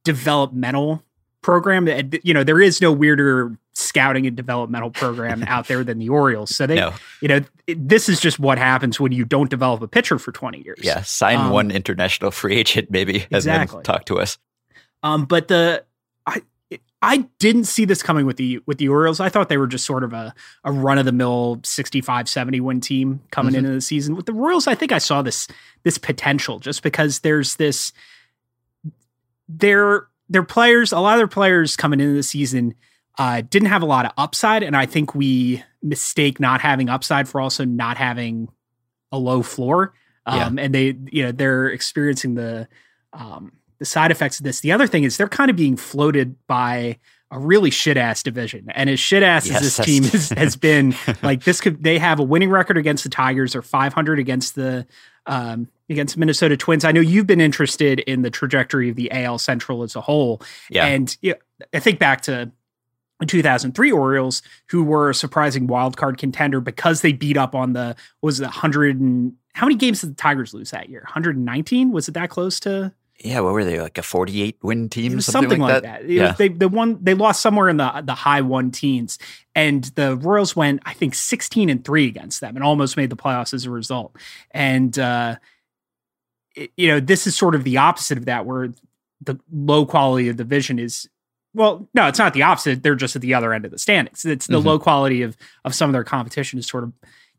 [0.03, 1.03] developmental
[1.41, 3.55] program that you know there is no weirder
[3.88, 6.56] scouting and developmental program out there than the Orioles.
[6.56, 6.93] So they, no.
[7.21, 10.32] you know, it, this is just what happens when you don't develop a pitcher for
[10.32, 10.80] 20 years.
[10.82, 13.52] Yeah, sign um, one international free agent maybe exactly.
[13.52, 14.38] and then talk to us.
[15.04, 15.84] Um, but the
[16.26, 16.41] I
[17.02, 19.19] I didn't see this coming with the with the Orioles.
[19.19, 22.60] I thought they were just sort of a a run of the mill 65 70
[22.60, 23.60] win team coming mm-hmm.
[23.60, 24.15] into the season.
[24.15, 25.47] With the Royals, I think I saw this
[25.84, 27.93] this potential just because there's this
[29.47, 32.76] their their players, a lot of their players coming into the season
[33.17, 37.27] uh, didn't have a lot of upside, and I think we mistake not having upside
[37.27, 38.49] for also not having
[39.12, 39.93] a low floor.
[40.25, 40.65] Um, yeah.
[40.65, 42.67] And they, you know, they're experiencing the
[43.13, 44.60] um, the side effects of this.
[44.60, 46.99] The other thing is they're kind of being floated by
[47.32, 48.67] a really shit ass division.
[48.73, 51.97] And as shit ass yes, as this team has, has been, like this could they
[51.97, 54.86] have a winning record against the Tigers or 500 against the
[55.25, 56.86] um, against Minnesota Twins.
[56.86, 60.41] I know you've been interested in the trajectory of the AL Central as a whole.
[60.69, 60.86] Yeah.
[60.86, 62.51] And you know, I think back to
[63.25, 67.95] 2003 Orioles, who were a surprising wild card contender because they beat up on the
[68.21, 71.01] was it 100 and how many games did the Tigers lose that year?
[71.01, 71.91] 119?
[71.91, 72.93] Was it that close to?
[73.19, 75.19] Yeah, what were they like a forty-eight win team?
[75.21, 76.01] Something, something, like that.
[76.03, 76.08] that.
[76.10, 79.17] Yeah, was, they the one they lost somewhere in the the high one teens,
[79.56, 83.15] and the Royals went I think sixteen and three against them, and almost made the
[83.15, 84.15] playoffs as a result.
[84.51, 85.38] And uh,
[86.56, 88.69] it- you know, this is sort of the opposite of that, where
[89.21, 91.10] the low quality of the division is.
[91.57, 92.83] Well, no, it's not the opposite.
[92.83, 94.23] They're just at the other end of the standings.
[94.25, 94.65] It's the Mhm.
[94.65, 96.93] low quality of of some of their competition is sort of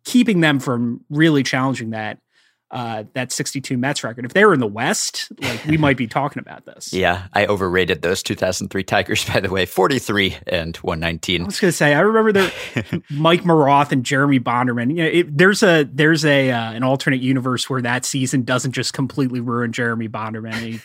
[0.05, 2.19] keeping them from really challenging that
[2.71, 4.25] uh, that 62 Mets record.
[4.25, 6.93] If they were in the West, like we might be talking about this.
[6.93, 7.29] yeah.
[7.33, 9.65] I overrated those 2003 Tigers, by the way.
[9.65, 11.43] Forty-three and 119.
[11.43, 12.53] I was going to say, I remember there,
[13.11, 14.91] Mike Maroth and Jeremy Bonderman.
[14.91, 18.73] You know, it, there's a there's a uh, an alternate universe where that season doesn't
[18.73, 20.55] just completely ruin Jeremy Bonderman.
[20.55, 20.81] He,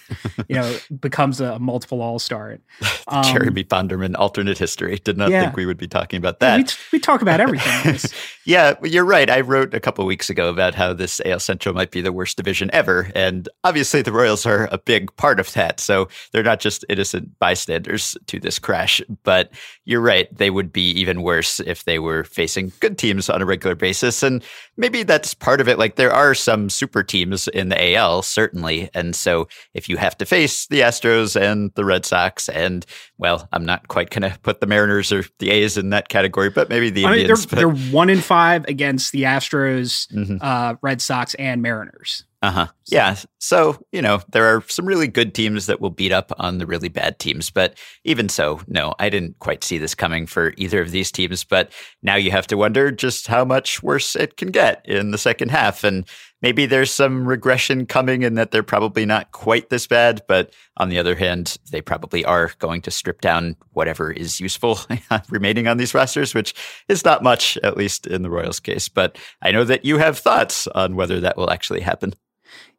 [0.47, 2.59] you know, becomes a multiple All Star.
[3.07, 4.99] Um, Jeremy Bonderman, alternate history.
[5.03, 5.43] Did not yeah.
[5.43, 6.67] think we would be talking about we, that.
[6.67, 7.99] t- we talk about everything.
[8.45, 9.29] Yeah, you're right.
[9.29, 12.38] I wrote a couple weeks ago about how this AL Central might be the worst
[12.38, 13.12] division ever.
[13.15, 15.79] And obviously, the Royals are a big part of that.
[15.79, 19.01] So they're not just innocent bystanders to this crash.
[19.23, 19.51] But
[19.86, 20.27] you're right.
[20.36, 24.23] They would be even worse if they were facing good teams on a regular basis.
[24.23, 24.43] And
[24.77, 25.77] maybe that's part of it.
[25.79, 28.89] Like, there are some super teams in the AL, certainly.
[28.93, 32.86] And so if you have to face the Astros and the Red Sox, and
[33.17, 36.49] well, I'm not quite going to put the Mariners or the A's in that category,
[36.49, 37.45] but maybe the I mean, Indians.
[37.45, 40.39] they're, but- they're one in five against the Astros, Mhm.
[40.41, 42.26] uh, Red Sox, and Mariners.
[42.43, 42.67] Uh huh.
[42.88, 43.15] Yeah.
[43.39, 46.67] So, you know, there are some really good teams that will beat up on the
[46.67, 47.49] really bad teams.
[47.49, 51.45] But even so, no, I didn't quite see this coming for either of these teams.
[51.45, 51.71] But
[52.02, 55.52] now you have to wonder just how much worse it can get in the second
[55.52, 55.86] half.
[55.86, 56.06] And
[56.43, 60.21] maybe there's some regression coming in that they're probably not quite this bad.
[60.27, 64.77] But on the other hand, they probably are going to strip down whatever is useful
[65.29, 66.53] remaining on these rosters, which
[66.89, 68.89] is not much, at least in the Royals case.
[68.89, 72.13] But I know that you have thoughts on whether that will actually happen.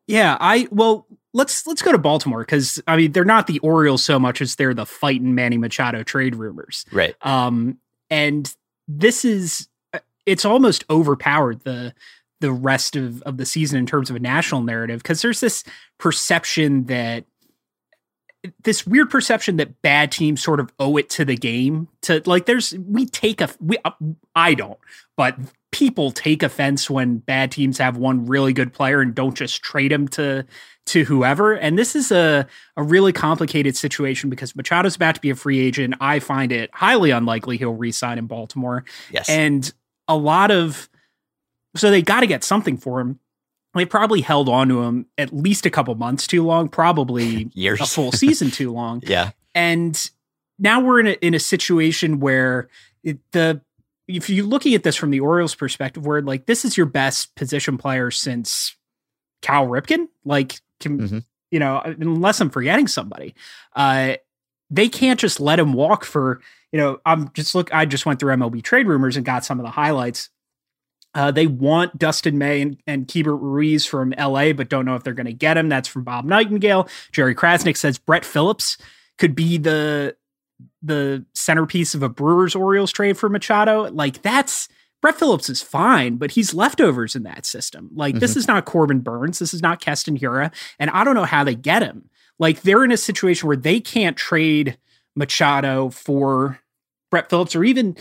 [0.06, 4.04] Yeah, I well, let's let's go to Baltimore because I mean they're not the Orioles
[4.04, 6.84] so much as they're the fighting Manny Machado trade rumors.
[6.92, 7.14] Right.
[7.22, 7.78] Um,
[8.10, 8.54] and
[8.86, 11.94] this is uh, it's almost overpowered the
[12.44, 15.64] the rest of, of the season in terms of a national narrative because there's this
[15.98, 17.24] perception that
[18.62, 22.44] this weird perception that bad teams sort of owe it to the game to like
[22.44, 23.90] there's we take a we uh,
[24.34, 24.78] I don't
[25.16, 25.38] but
[25.72, 29.90] people take offense when bad teams have one really good player and don't just trade
[29.90, 30.44] him to
[30.86, 31.54] to whoever.
[31.54, 35.60] And this is a a really complicated situation because Machado's about to be a free
[35.60, 35.94] agent.
[36.00, 38.84] I find it highly unlikely he'll re-sign in Baltimore.
[39.10, 39.28] Yes.
[39.28, 39.72] and
[40.06, 40.88] a lot of
[41.76, 43.18] so they got to get something for him
[43.74, 47.80] they probably held on to him at least a couple months too long probably Years.
[47.80, 49.30] a full season too long yeah.
[49.54, 50.10] and
[50.58, 52.68] now we're in a in a situation where
[53.02, 53.60] it, the
[54.06, 57.34] if you're looking at this from the Orioles perspective, where like this is your best
[57.36, 58.76] position player since
[59.42, 61.24] Cal Ripken, like can Mhm.
[61.50, 63.34] you know unless I'm forgetting somebody,
[63.74, 64.14] uh,
[64.70, 68.20] they can't just let him walk for you know I'm just look I just went
[68.20, 70.28] through MLB trade rumors and got some of the highlights.
[71.14, 75.04] Uh, they want Dustin May and, and Keibert Ruiz from LA, but don't know if
[75.04, 75.68] they're going to get him.
[75.68, 76.88] That's from Bob Nightingale.
[77.12, 78.78] Jerry Crasnick says Brett Phillips
[79.18, 80.16] could be the
[80.82, 83.90] the centerpiece of a Brewers Orioles trade for Machado.
[83.90, 84.68] Like that's
[85.00, 87.90] Brett Phillips is fine, but he's leftovers in that system.
[87.94, 91.24] Like this is not Corbin Burnes, this is not Keston Hiura, and I don't know
[91.24, 92.08] how they get him.
[92.38, 94.78] Like they're in a situation where they can't trade
[95.14, 96.60] Machado for
[97.10, 97.96] Brett Phillips or even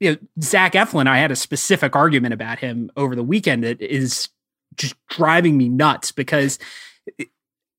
[0.00, 1.06] you know Zach Eflin.
[1.06, 4.28] I had a specific argument about him over the weekend that is
[4.76, 6.58] just driving me nuts because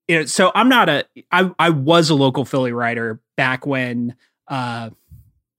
[0.07, 4.15] you know, so I'm not a I I was a local Philly writer back when
[4.47, 4.91] uh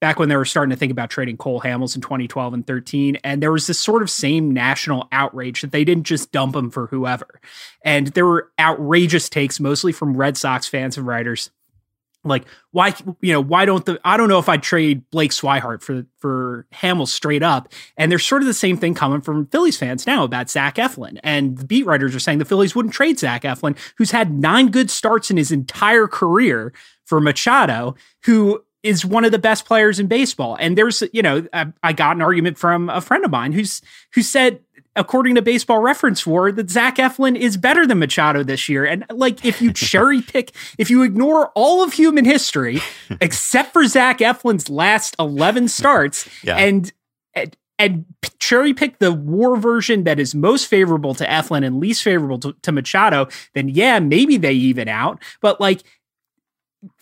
[0.01, 3.17] back when they were starting to think about trading Cole Hamels in 2012 and 13
[3.25, 6.71] and there was this sort of same national outrage that they didn't just dump him
[6.71, 7.41] for whoever.
[7.83, 11.51] And there were outrageous takes mostly from Red Sox fans and writers
[12.27, 15.83] like why you know why don't the I don't know if I'd trade Blake Swihart
[15.83, 17.73] for for Hamels straight up.
[17.97, 21.19] And there's sort of the same thing coming from Phillies fans now about Zach Eflin.
[21.23, 24.71] And the beat writers are saying the Phillies wouldn't trade Zach Eflin who's had nine
[24.71, 26.73] good starts in his entire career
[27.05, 27.95] for Machado
[28.25, 30.57] who is one of the best players in baseball.
[30.61, 33.83] And there's you know I, I got an argument from a friend of mine who's
[34.15, 34.61] who said
[34.97, 38.85] according to Baseball Reference War, that Zach Eflin is better than Machado this year.
[38.85, 42.81] And like, if you cherry pick, if you ignore all of human history,
[43.21, 46.57] except for Zach Eflin's last 11 starts, Yeah.
[46.57, 46.93] and,
[47.35, 48.05] and, and
[48.39, 52.55] cherry pick the war version that is most favorable to Eflin and least favorable to,
[52.63, 55.23] to Machado, then yeah, maybe they even out.
[55.43, 55.83] But like,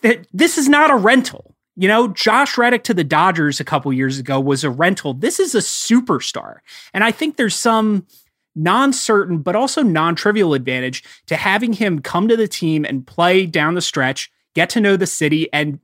[0.03, 1.54] th- this is not a rental.
[1.77, 5.15] You know, Josh Reddick to the Dodgers a couple years ago was a rental.
[5.15, 6.59] This is a superstar.
[6.93, 8.07] And I think there's some
[8.55, 13.75] non-certain but also non-trivial advantage to having him come to the team and play down
[13.75, 15.81] the stretch, get to know the city and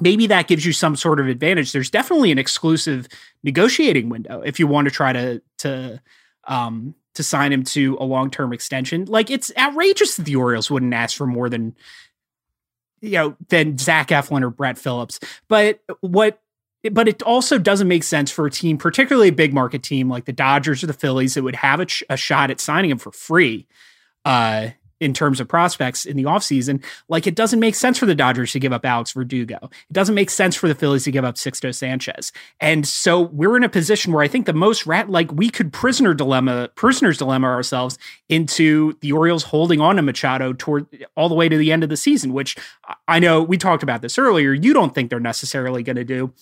[0.00, 1.72] maybe that gives you some sort of advantage.
[1.72, 3.06] There's definitely an exclusive
[3.44, 6.00] negotiating window if you want to try to to
[6.48, 9.04] um to sign him to a long-term extension.
[9.04, 11.76] Like it's outrageous that the Orioles wouldn't ask for more than
[13.02, 15.20] you know than Zach Eflin or Brett Phillips.
[15.48, 16.40] But what
[16.90, 20.24] but it also doesn't make sense for a team, particularly a big market team like
[20.24, 23.12] the Dodgers or the Phillies, that would have a, a shot at signing him for
[23.12, 23.68] free.
[24.24, 24.70] Uh,
[25.02, 26.82] in terms of prospects in the offseason.
[27.08, 29.58] Like it doesn't make sense for the Dodgers to give up Alex Verdugo.
[29.62, 32.30] It doesn't make sense for the Phillies to give up Sixto Sanchez.
[32.60, 35.72] And so we're in a position where I think the most rat like we could
[35.72, 37.98] prisoner dilemma, prisoners dilemma ourselves
[38.28, 40.86] into the Orioles holding on to Machado toward
[41.16, 42.56] all the way to the end of the season, which
[43.08, 44.52] I know we talked about this earlier.
[44.52, 46.32] You don't think they're necessarily going to do.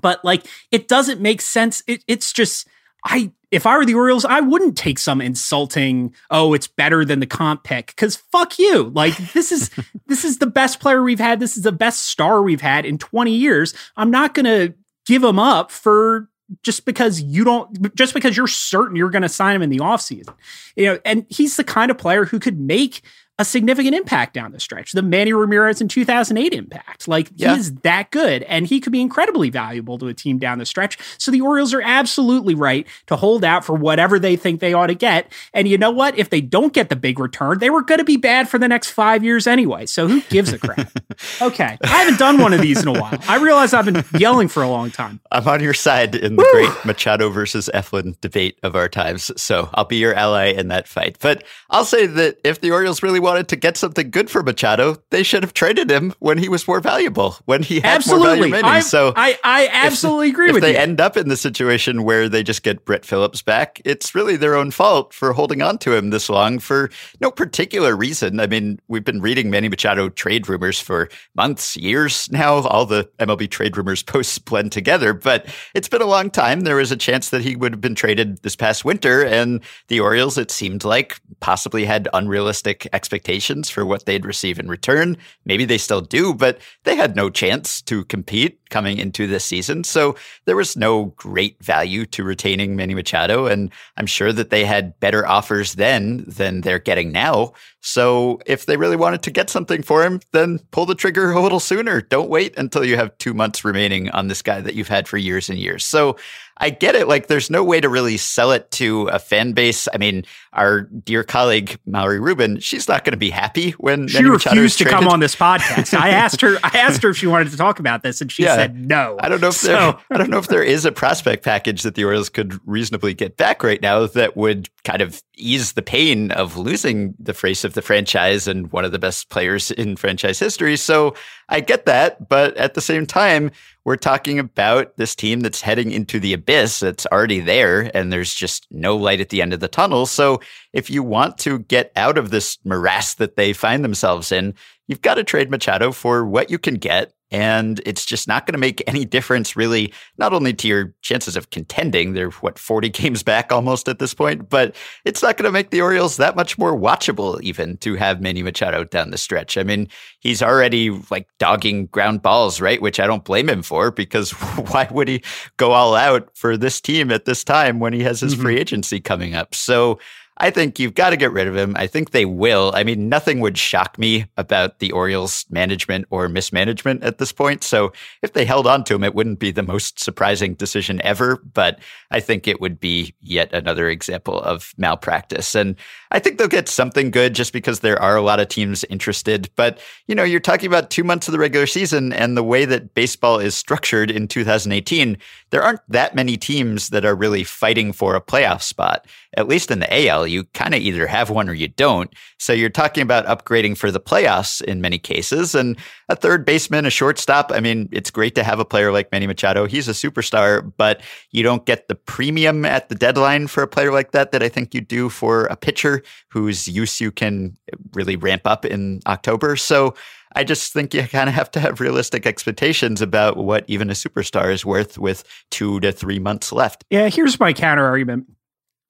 [0.00, 1.82] But like it doesn't make sense.
[1.88, 2.68] It, it's just
[3.04, 7.20] I if I were the Orioles, I wouldn't take some insulting, oh, it's better than
[7.20, 7.94] the comp pick.
[7.96, 8.90] Cause fuck you.
[8.90, 9.70] Like this is
[10.06, 11.40] this is the best player we've had.
[11.40, 13.74] This is the best star we've had in 20 years.
[13.96, 14.74] I'm not gonna
[15.06, 16.28] give him up for
[16.62, 20.34] just because you don't just because you're certain you're gonna sign him in the offseason.
[20.76, 23.02] You know, and he's the kind of player who could make
[23.38, 24.92] a significant impact down the stretch.
[24.92, 27.06] The Manny Ramirez in 2008 impact.
[27.06, 27.54] Like yeah.
[27.54, 30.66] he is that good and he could be incredibly valuable to a team down the
[30.66, 30.98] stretch.
[31.18, 34.88] So the Orioles are absolutely right to hold out for whatever they think they ought
[34.88, 35.32] to get.
[35.54, 36.18] And you know what?
[36.18, 38.66] If they don't get the big return, they were going to be bad for the
[38.66, 39.86] next 5 years anyway.
[39.86, 40.90] So who gives a crap?
[41.42, 41.78] okay.
[41.82, 43.18] I haven't done one of these in a while.
[43.28, 45.20] I realize I've been yelling for a long time.
[45.30, 46.50] I'm on your side in the Woo!
[46.52, 49.30] great Machado versus Eflin debate of our times.
[49.40, 51.18] So I'll be your ally in that fight.
[51.20, 54.96] But I'll say that if the Orioles really wanted to get something good for Machado,
[55.10, 58.26] they should have traded him when he was more valuable, when he had absolutely.
[58.26, 58.70] more value remaining.
[58.70, 60.70] I, so I, I absolutely if, agree with you.
[60.70, 64.14] If they end up in the situation where they just get Brett Phillips back, it's
[64.14, 68.40] really their own fault for holding on to him this long for no particular reason.
[68.40, 72.54] I mean, we've been reading Manny Machado trade rumors for months, years now.
[72.54, 76.60] All the MLB trade rumors posts blend together, but it's been a long time.
[76.60, 80.00] There was a chance that he would have been traded this past winter, and the
[80.00, 85.16] Orioles, it seemed like, possibly had unrealistic expectations expectations for what they'd receive in return.
[85.44, 89.82] Maybe they still do, but they had no chance to compete coming into this season.
[89.82, 90.14] So
[90.44, 93.46] there was no great value to retaining Manny Machado.
[93.46, 97.54] And I'm sure that they had better offers then than they're getting now.
[97.80, 101.40] So if they really wanted to get something for him, then pull the trigger a
[101.40, 102.00] little sooner.
[102.00, 105.16] Don't wait until you have two months remaining on this guy that you've had for
[105.16, 105.84] years and years.
[105.84, 106.16] So
[106.58, 107.08] I get it.
[107.08, 109.88] Like, there's no way to really sell it to a fan base.
[109.92, 114.24] I mean, our dear colleague Mallory Rubin, she's not going to be happy when she
[114.24, 115.96] refused to come on this podcast.
[115.98, 116.56] I asked her.
[116.62, 118.56] I asked her if she wanted to talk about this, and she yeah.
[118.56, 119.16] said no.
[119.20, 119.68] I don't know if so.
[119.68, 119.98] there.
[120.10, 123.36] I don't know if there is a prospect package that the Orioles could reasonably get
[123.36, 127.74] back right now that would kind of ease the pain of losing the face of
[127.74, 130.78] the franchise and one of the best players in franchise history.
[130.78, 131.14] So
[131.50, 133.50] I get that, but at the same time,
[133.84, 138.34] we're talking about this team that's heading into the abyss that's already there, and there's
[138.34, 140.06] just no light at the end of the tunnel.
[140.06, 140.40] So
[140.72, 144.54] if you want to get out of this morass that they find themselves in,
[144.88, 148.54] you've got to trade Machado for what you can get and it's just not going
[148.54, 152.88] to make any difference, really, not only to your chances of contending, they're what, 40
[152.90, 154.74] games back almost at this point, but
[155.04, 158.42] it's not going to make the Orioles that much more watchable, even to have Manny
[158.42, 159.58] Machado down the stretch.
[159.58, 159.88] I mean,
[160.20, 162.80] he's already like dogging ground balls, right?
[162.80, 164.30] Which I don't blame him for because
[164.70, 165.22] why would he
[165.58, 168.42] go all out for this team at this time when he has his mm-hmm.
[168.42, 169.54] free agency coming up?
[169.54, 169.98] So,
[170.40, 171.74] I think you've got to get rid of him.
[171.76, 172.70] I think they will.
[172.74, 177.64] I mean, nothing would shock me about the Orioles management or mismanagement at this point.
[177.64, 181.42] So if they held on to him, it wouldn't be the most surprising decision ever.
[181.52, 181.80] But
[182.12, 185.56] I think it would be yet another example of malpractice.
[185.56, 185.74] And
[186.12, 189.50] I think they'll get something good just because there are a lot of teams interested.
[189.56, 192.64] But, you know, you're talking about two months of the regular season and the way
[192.64, 195.18] that baseball is structured in 2018,
[195.50, 199.06] there aren't that many teams that are really fighting for a playoff spot.
[199.36, 202.12] At least in the AL, you kind of either have one or you don't.
[202.38, 205.54] So you're talking about upgrading for the playoffs in many cases.
[205.54, 205.76] And
[206.08, 209.26] a third baseman, a shortstop, I mean, it's great to have a player like Manny
[209.26, 209.66] Machado.
[209.66, 211.00] He's a superstar, but
[211.30, 214.48] you don't get the premium at the deadline for a player like that that I
[214.48, 217.56] think you do for a pitcher whose use you can
[217.92, 219.56] really ramp up in October.
[219.56, 219.94] So
[220.34, 223.94] I just think you kind of have to have realistic expectations about what even a
[223.94, 226.84] superstar is worth with two to three months left.
[226.90, 228.26] Yeah, here's my counter argument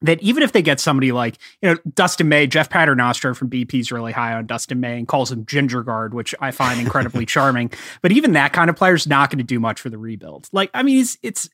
[0.03, 3.81] that even if they get somebody like, you know, Dustin May, Jeff Paternostro from BP
[3.81, 7.73] is really high on Dustin May and calls him Gingergaard, which I find incredibly charming.
[8.01, 10.49] But even that kind of player is not going to do much for the rebuild.
[10.53, 11.49] Like, I mean, it's it's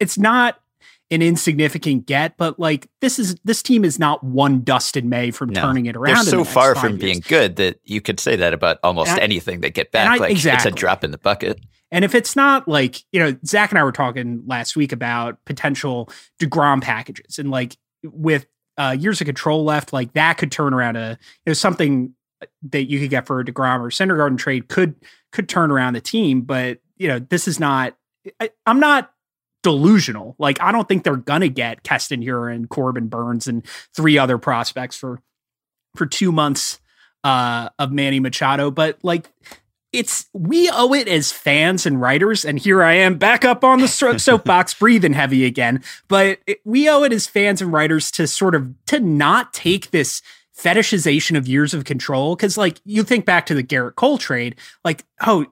[0.00, 0.58] it's not
[1.10, 5.50] an insignificant get, but like this is this team is not one Dustin May from
[5.50, 5.60] No.
[5.60, 6.14] turning it around.
[6.14, 7.00] They're so the far from years.
[7.02, 10.08] being good that you could say that about almost I- anything they get back.
[10.08, 11.60] I- like it's a drop in the bucket.
[11.94, 15.38] And if it's not like, you know, Zach and I were talking last week about
[15.44, 20.74] potential DeGrom packages and like with uh, years of control left, like that could turn
[20.74, 21.10] around a,
[21.46, 22.12] you know, something
[22.62, 24.96] that you could get for a DeGrom or Syndergaard trade could,
[25.30, 26.40] could turn around the team.
[26.40, 27.96] But, you know, this is not,
[28.40, 29.12] I, I'm not
[29.62, 30.34] delusional.
[30.36, 33.64] Like, I don't think they're to get Keston and Corbin Burnes, and
[33.94, 35.20] three other prospects for,
[35.94, 36.80] for two months
[37.22, 38.72] uh, of Manny Machado.
[38.72, 39.30] But like,
[39.94, 43.80] it's we owe it as fans and writers and here i am back up on
[43.80, 45.82] the so- soapbox breathing heavy again.
[46.08, 49.90] But it, we owe it as fans and writers to sort of to not take
[49.92, 50.20] this
[50.58, 52.34] fetishization of years of control.
[52.34, 55.46] Because like you think back to the gerrit cole trade like oh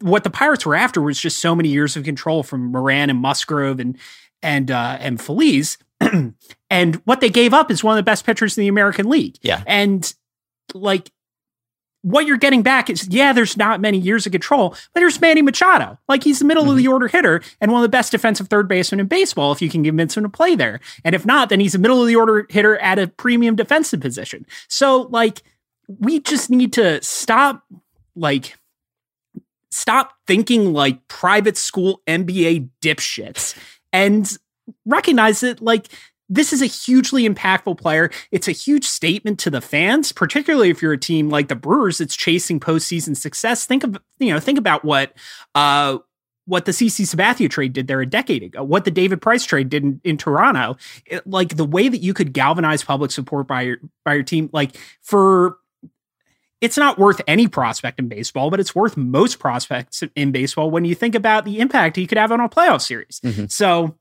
[0.00, 3.18] what the pirates were after was just so many years of control from moran and
[3.18, 3.98] musgrove and
[4.42, 5.76] and uh and feliz.
[6.72, 9.36] And what they gave up is one of the best pitchers in the american league.
[9.42, 9.62] Yeah.
[9.66, 10.14] and
[10.72, 11.10] like
[12.02, 15.42] what you're getting back is yeah, there's not many years of control, but there's Manny
[15.42, 15.98] Machado.
[16.08, 16.78] Like he's the middle of mm-hmm.
[16.78, 19.68] the order hitter and one of the best defensive third basemen in baseball if you
[19.68, 20.80] can convince him to play there.
[21.04, 24.00] And if not, then he's a middle of the order hitter at a premium defensive
[24.00, 24.46] position.
[24.68, 25.42] So like
[25.86, 27.64] we just need to stop
[28.14, 28.56] like
[29.70, 33.56] stop thinking like private school MBA dipshits
[33.92, 34.30] and
[34.84, 35.88] recognize that like
[36.32, 38.10] this is a hugely impactful player.
[38.30, 41.98] It's a huge statement to the fans, particularly if you're a team like the Brewers
[41.98, 43.66] that's chasing postseason success.
[43.66, 45.12] Think of you know think about what
[45.54, 45.98] uh,
[46.46, 49.68] what the CC Sabathia trade did there a decade ago, what the David Price trade
[49.68, 50.76] did in, in Toronto.
[51.04, 54.48] It- like the way that you could galvanize public support by your by your team,
[54.52, 55.58] like for
[56.60, 60.84] it's not worth any prospect in baseball, but it's worth most prospects in baseball when
[60.84, 63.18] you think about the impact he could have on a playoff series.
[63.24, 63.50] Mhm.
[63.50, 63.96] So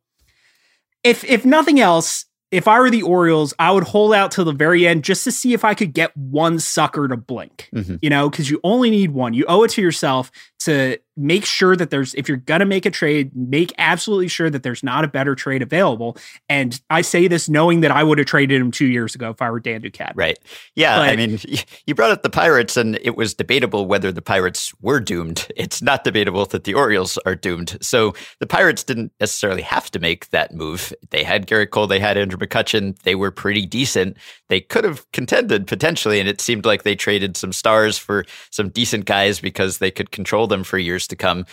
[1.03, 4.51] if if nothing else, if I were the Orioles, I would hold out till the
[4.53, 7.69] very end just to see if I could get one sucker to blink.
[7.75, 7.99] Mhm.
[8.01, 9.33] You know, because you only need one.
[9.33, 12.89] You owe it to yourself to make sure that there's if you're gonna make a
[12.89, 16.17] trade, make absolutely sure that there's not a better trade available.
[16.47, 19.41] And I say this knowing that I would have traded him two years ago if
[19.41, 20.13] I were Dan Duquette.
[20.15, 20.39] Right.
[20.75, 20.99] Yeah.
[20.99, 21.39] I mean,
[21.85, 25.47] you brought up the Pirates, and it was debatable whether the Pirates were doomed.
[25.59, 27.77] It's not debatable that the Orioles are doomed.
[27.81, 30.93] So the Pirates didn't necessarily have to make that move.
[31.09, 32.97] They had Gerrit Cole, they had Andrew McCutchen.
[32.99, 34.15] They were pretty decent.
[34.47, 38.69] They could have contended potentially, and it seemed like they traded some stars for some
[38.69, 41.45] decent guys because they could control them for years to come.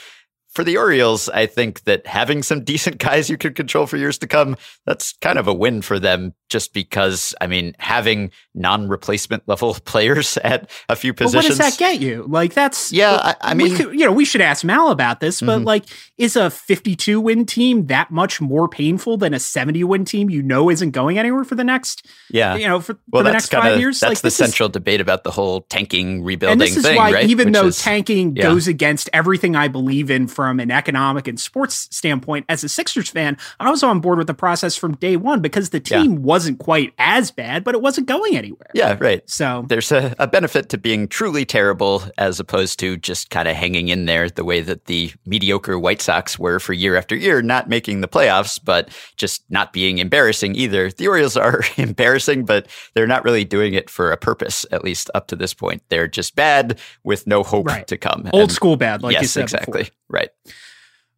[0.56, 4.16] For the Orioles, I think that having some decent guys you could control for years
[4.18, 8.88] to come, that's kind of a win for them just because, I mean, having non
[8.88, 11.58] replacement level players at a few But what positions.
[11.58, 12.24] does that get you?
[12.26, 15.42] Like that's Yeah, I- I mean- could- you know, we should ask Mal about this,
[15.42, 15.66] but Mhm.
[15.66, 15.84] like,
[16.16, 20.40] is a 52 win team that much more painful than a 70 win team you
[20.42, 22.54] know isn't going anywhere for the next, yeah.
[22.56, 24.00] you know, for, Well, for the next kind five years?
[24.00, 26.82] that's like, the this is- central debate about the whole tanking rebuilding and this is
[26.84, 27.28] thing, why, right?
[27.28, 28.44] even Which though is- tanking yeah.
[28.44, 33.08] goes against everything I believe in from an economic and sports standpoint, as a Sixers
[33.10, 36.02] fan, I was on board with the process from day one because the Yeah.
[36.02, 38.70] team wasn't quite as bad, but it wasn't going anywhere.
[38.74, 39.22] yeah, right.
[39.28, 43.56] So There's a, a benefit to being truly terrible as opposed to just kind of
[43.56, 47.42] hanging in there the way that the mediocre White Sox were for year after year,
[47.42, 50.90] not making the playoffs, but just not being embarrassing either.
[50.90, 55.10] The Orioles are embarrassing, but they're not really doing it for a purpose, at least
[55.14, 55.82] up to this point.
[55.88, 57.86] They're just bad with no hope Right.
[57.88, 58.28] to come.
[58.32, 59.82] old And- school bad, like yes, you said exactly.
[59.84, 59.92] before.
[60.08, 60.28] Right.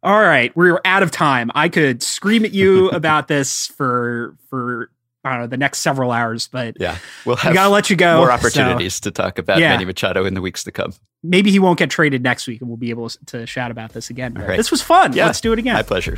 [0.01, 1.51] All right, we're out of time.
[1.55, 4.89] I could scream at you about this for for
[5.25, 6.97] I don't know the next several hours, but Yeah.
[7.25, 8.17] We'll have gotta let you go.
[8.17, 9.71] more so opportunities to talk about Yeah.
[9.71, 10.93] Manny Machado in the weeks to come.
[11.21, 14.09] maybe he won't get traded next week, and we'll be able to chat about this
[14.09, 14.33] again.
[14.35, 14.55] Right.
[14.55, 15.11] This was fun.
[15.11, 15.25] Yeah.
[15.25, 15.73] Let's do it again.
[15.73, 16.17] My pleasure.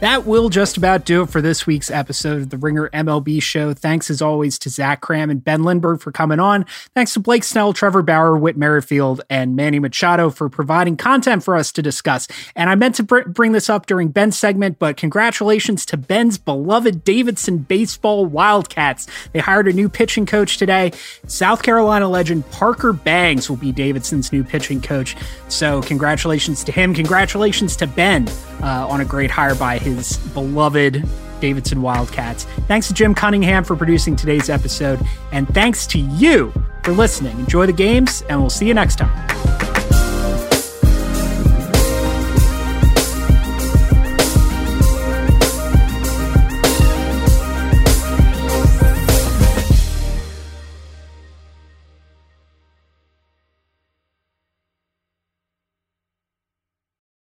[0.00, 3.74] That will just about do it for this week's episode of the Ringer MLB show.
[3.74, 6.64] Thanks as always to Zach Kram and Ben Lindbergh for coming on.
[6.94, 11.54] Thanks to Blake Snell, Trevor Bauer, Whit Merrifield, and Manny Machado for providing content for
[11.54, 12.28] us to discuss.
[12.56, 16.38] And I meant to br- bring this up during Ben's segment, but congratulations to Ben's
[16.38, 19.06] beloved Davidson baseball Wildcats.
[19.34, 20.92] They hired a new pitching coach today.
[21.26, 25.14] South Carolina legend Parker Bangs will be Davidson's new pitching coach.
[25.48, 26.94] So congratulations to him.
[26.94, 28.28] Congratulations to Ben
[28.62, 31.04] uh, on a great hire by his beloved
[31.40, 32.44] Davidson Wildcats.
[32.68, 35.00] Thanks to Jim Cunningham for producing today's episode.
[35.32, 37.38] And thanks to you for listening.
[37.38, 39.69] Enjoy the games, and we'll see you next time.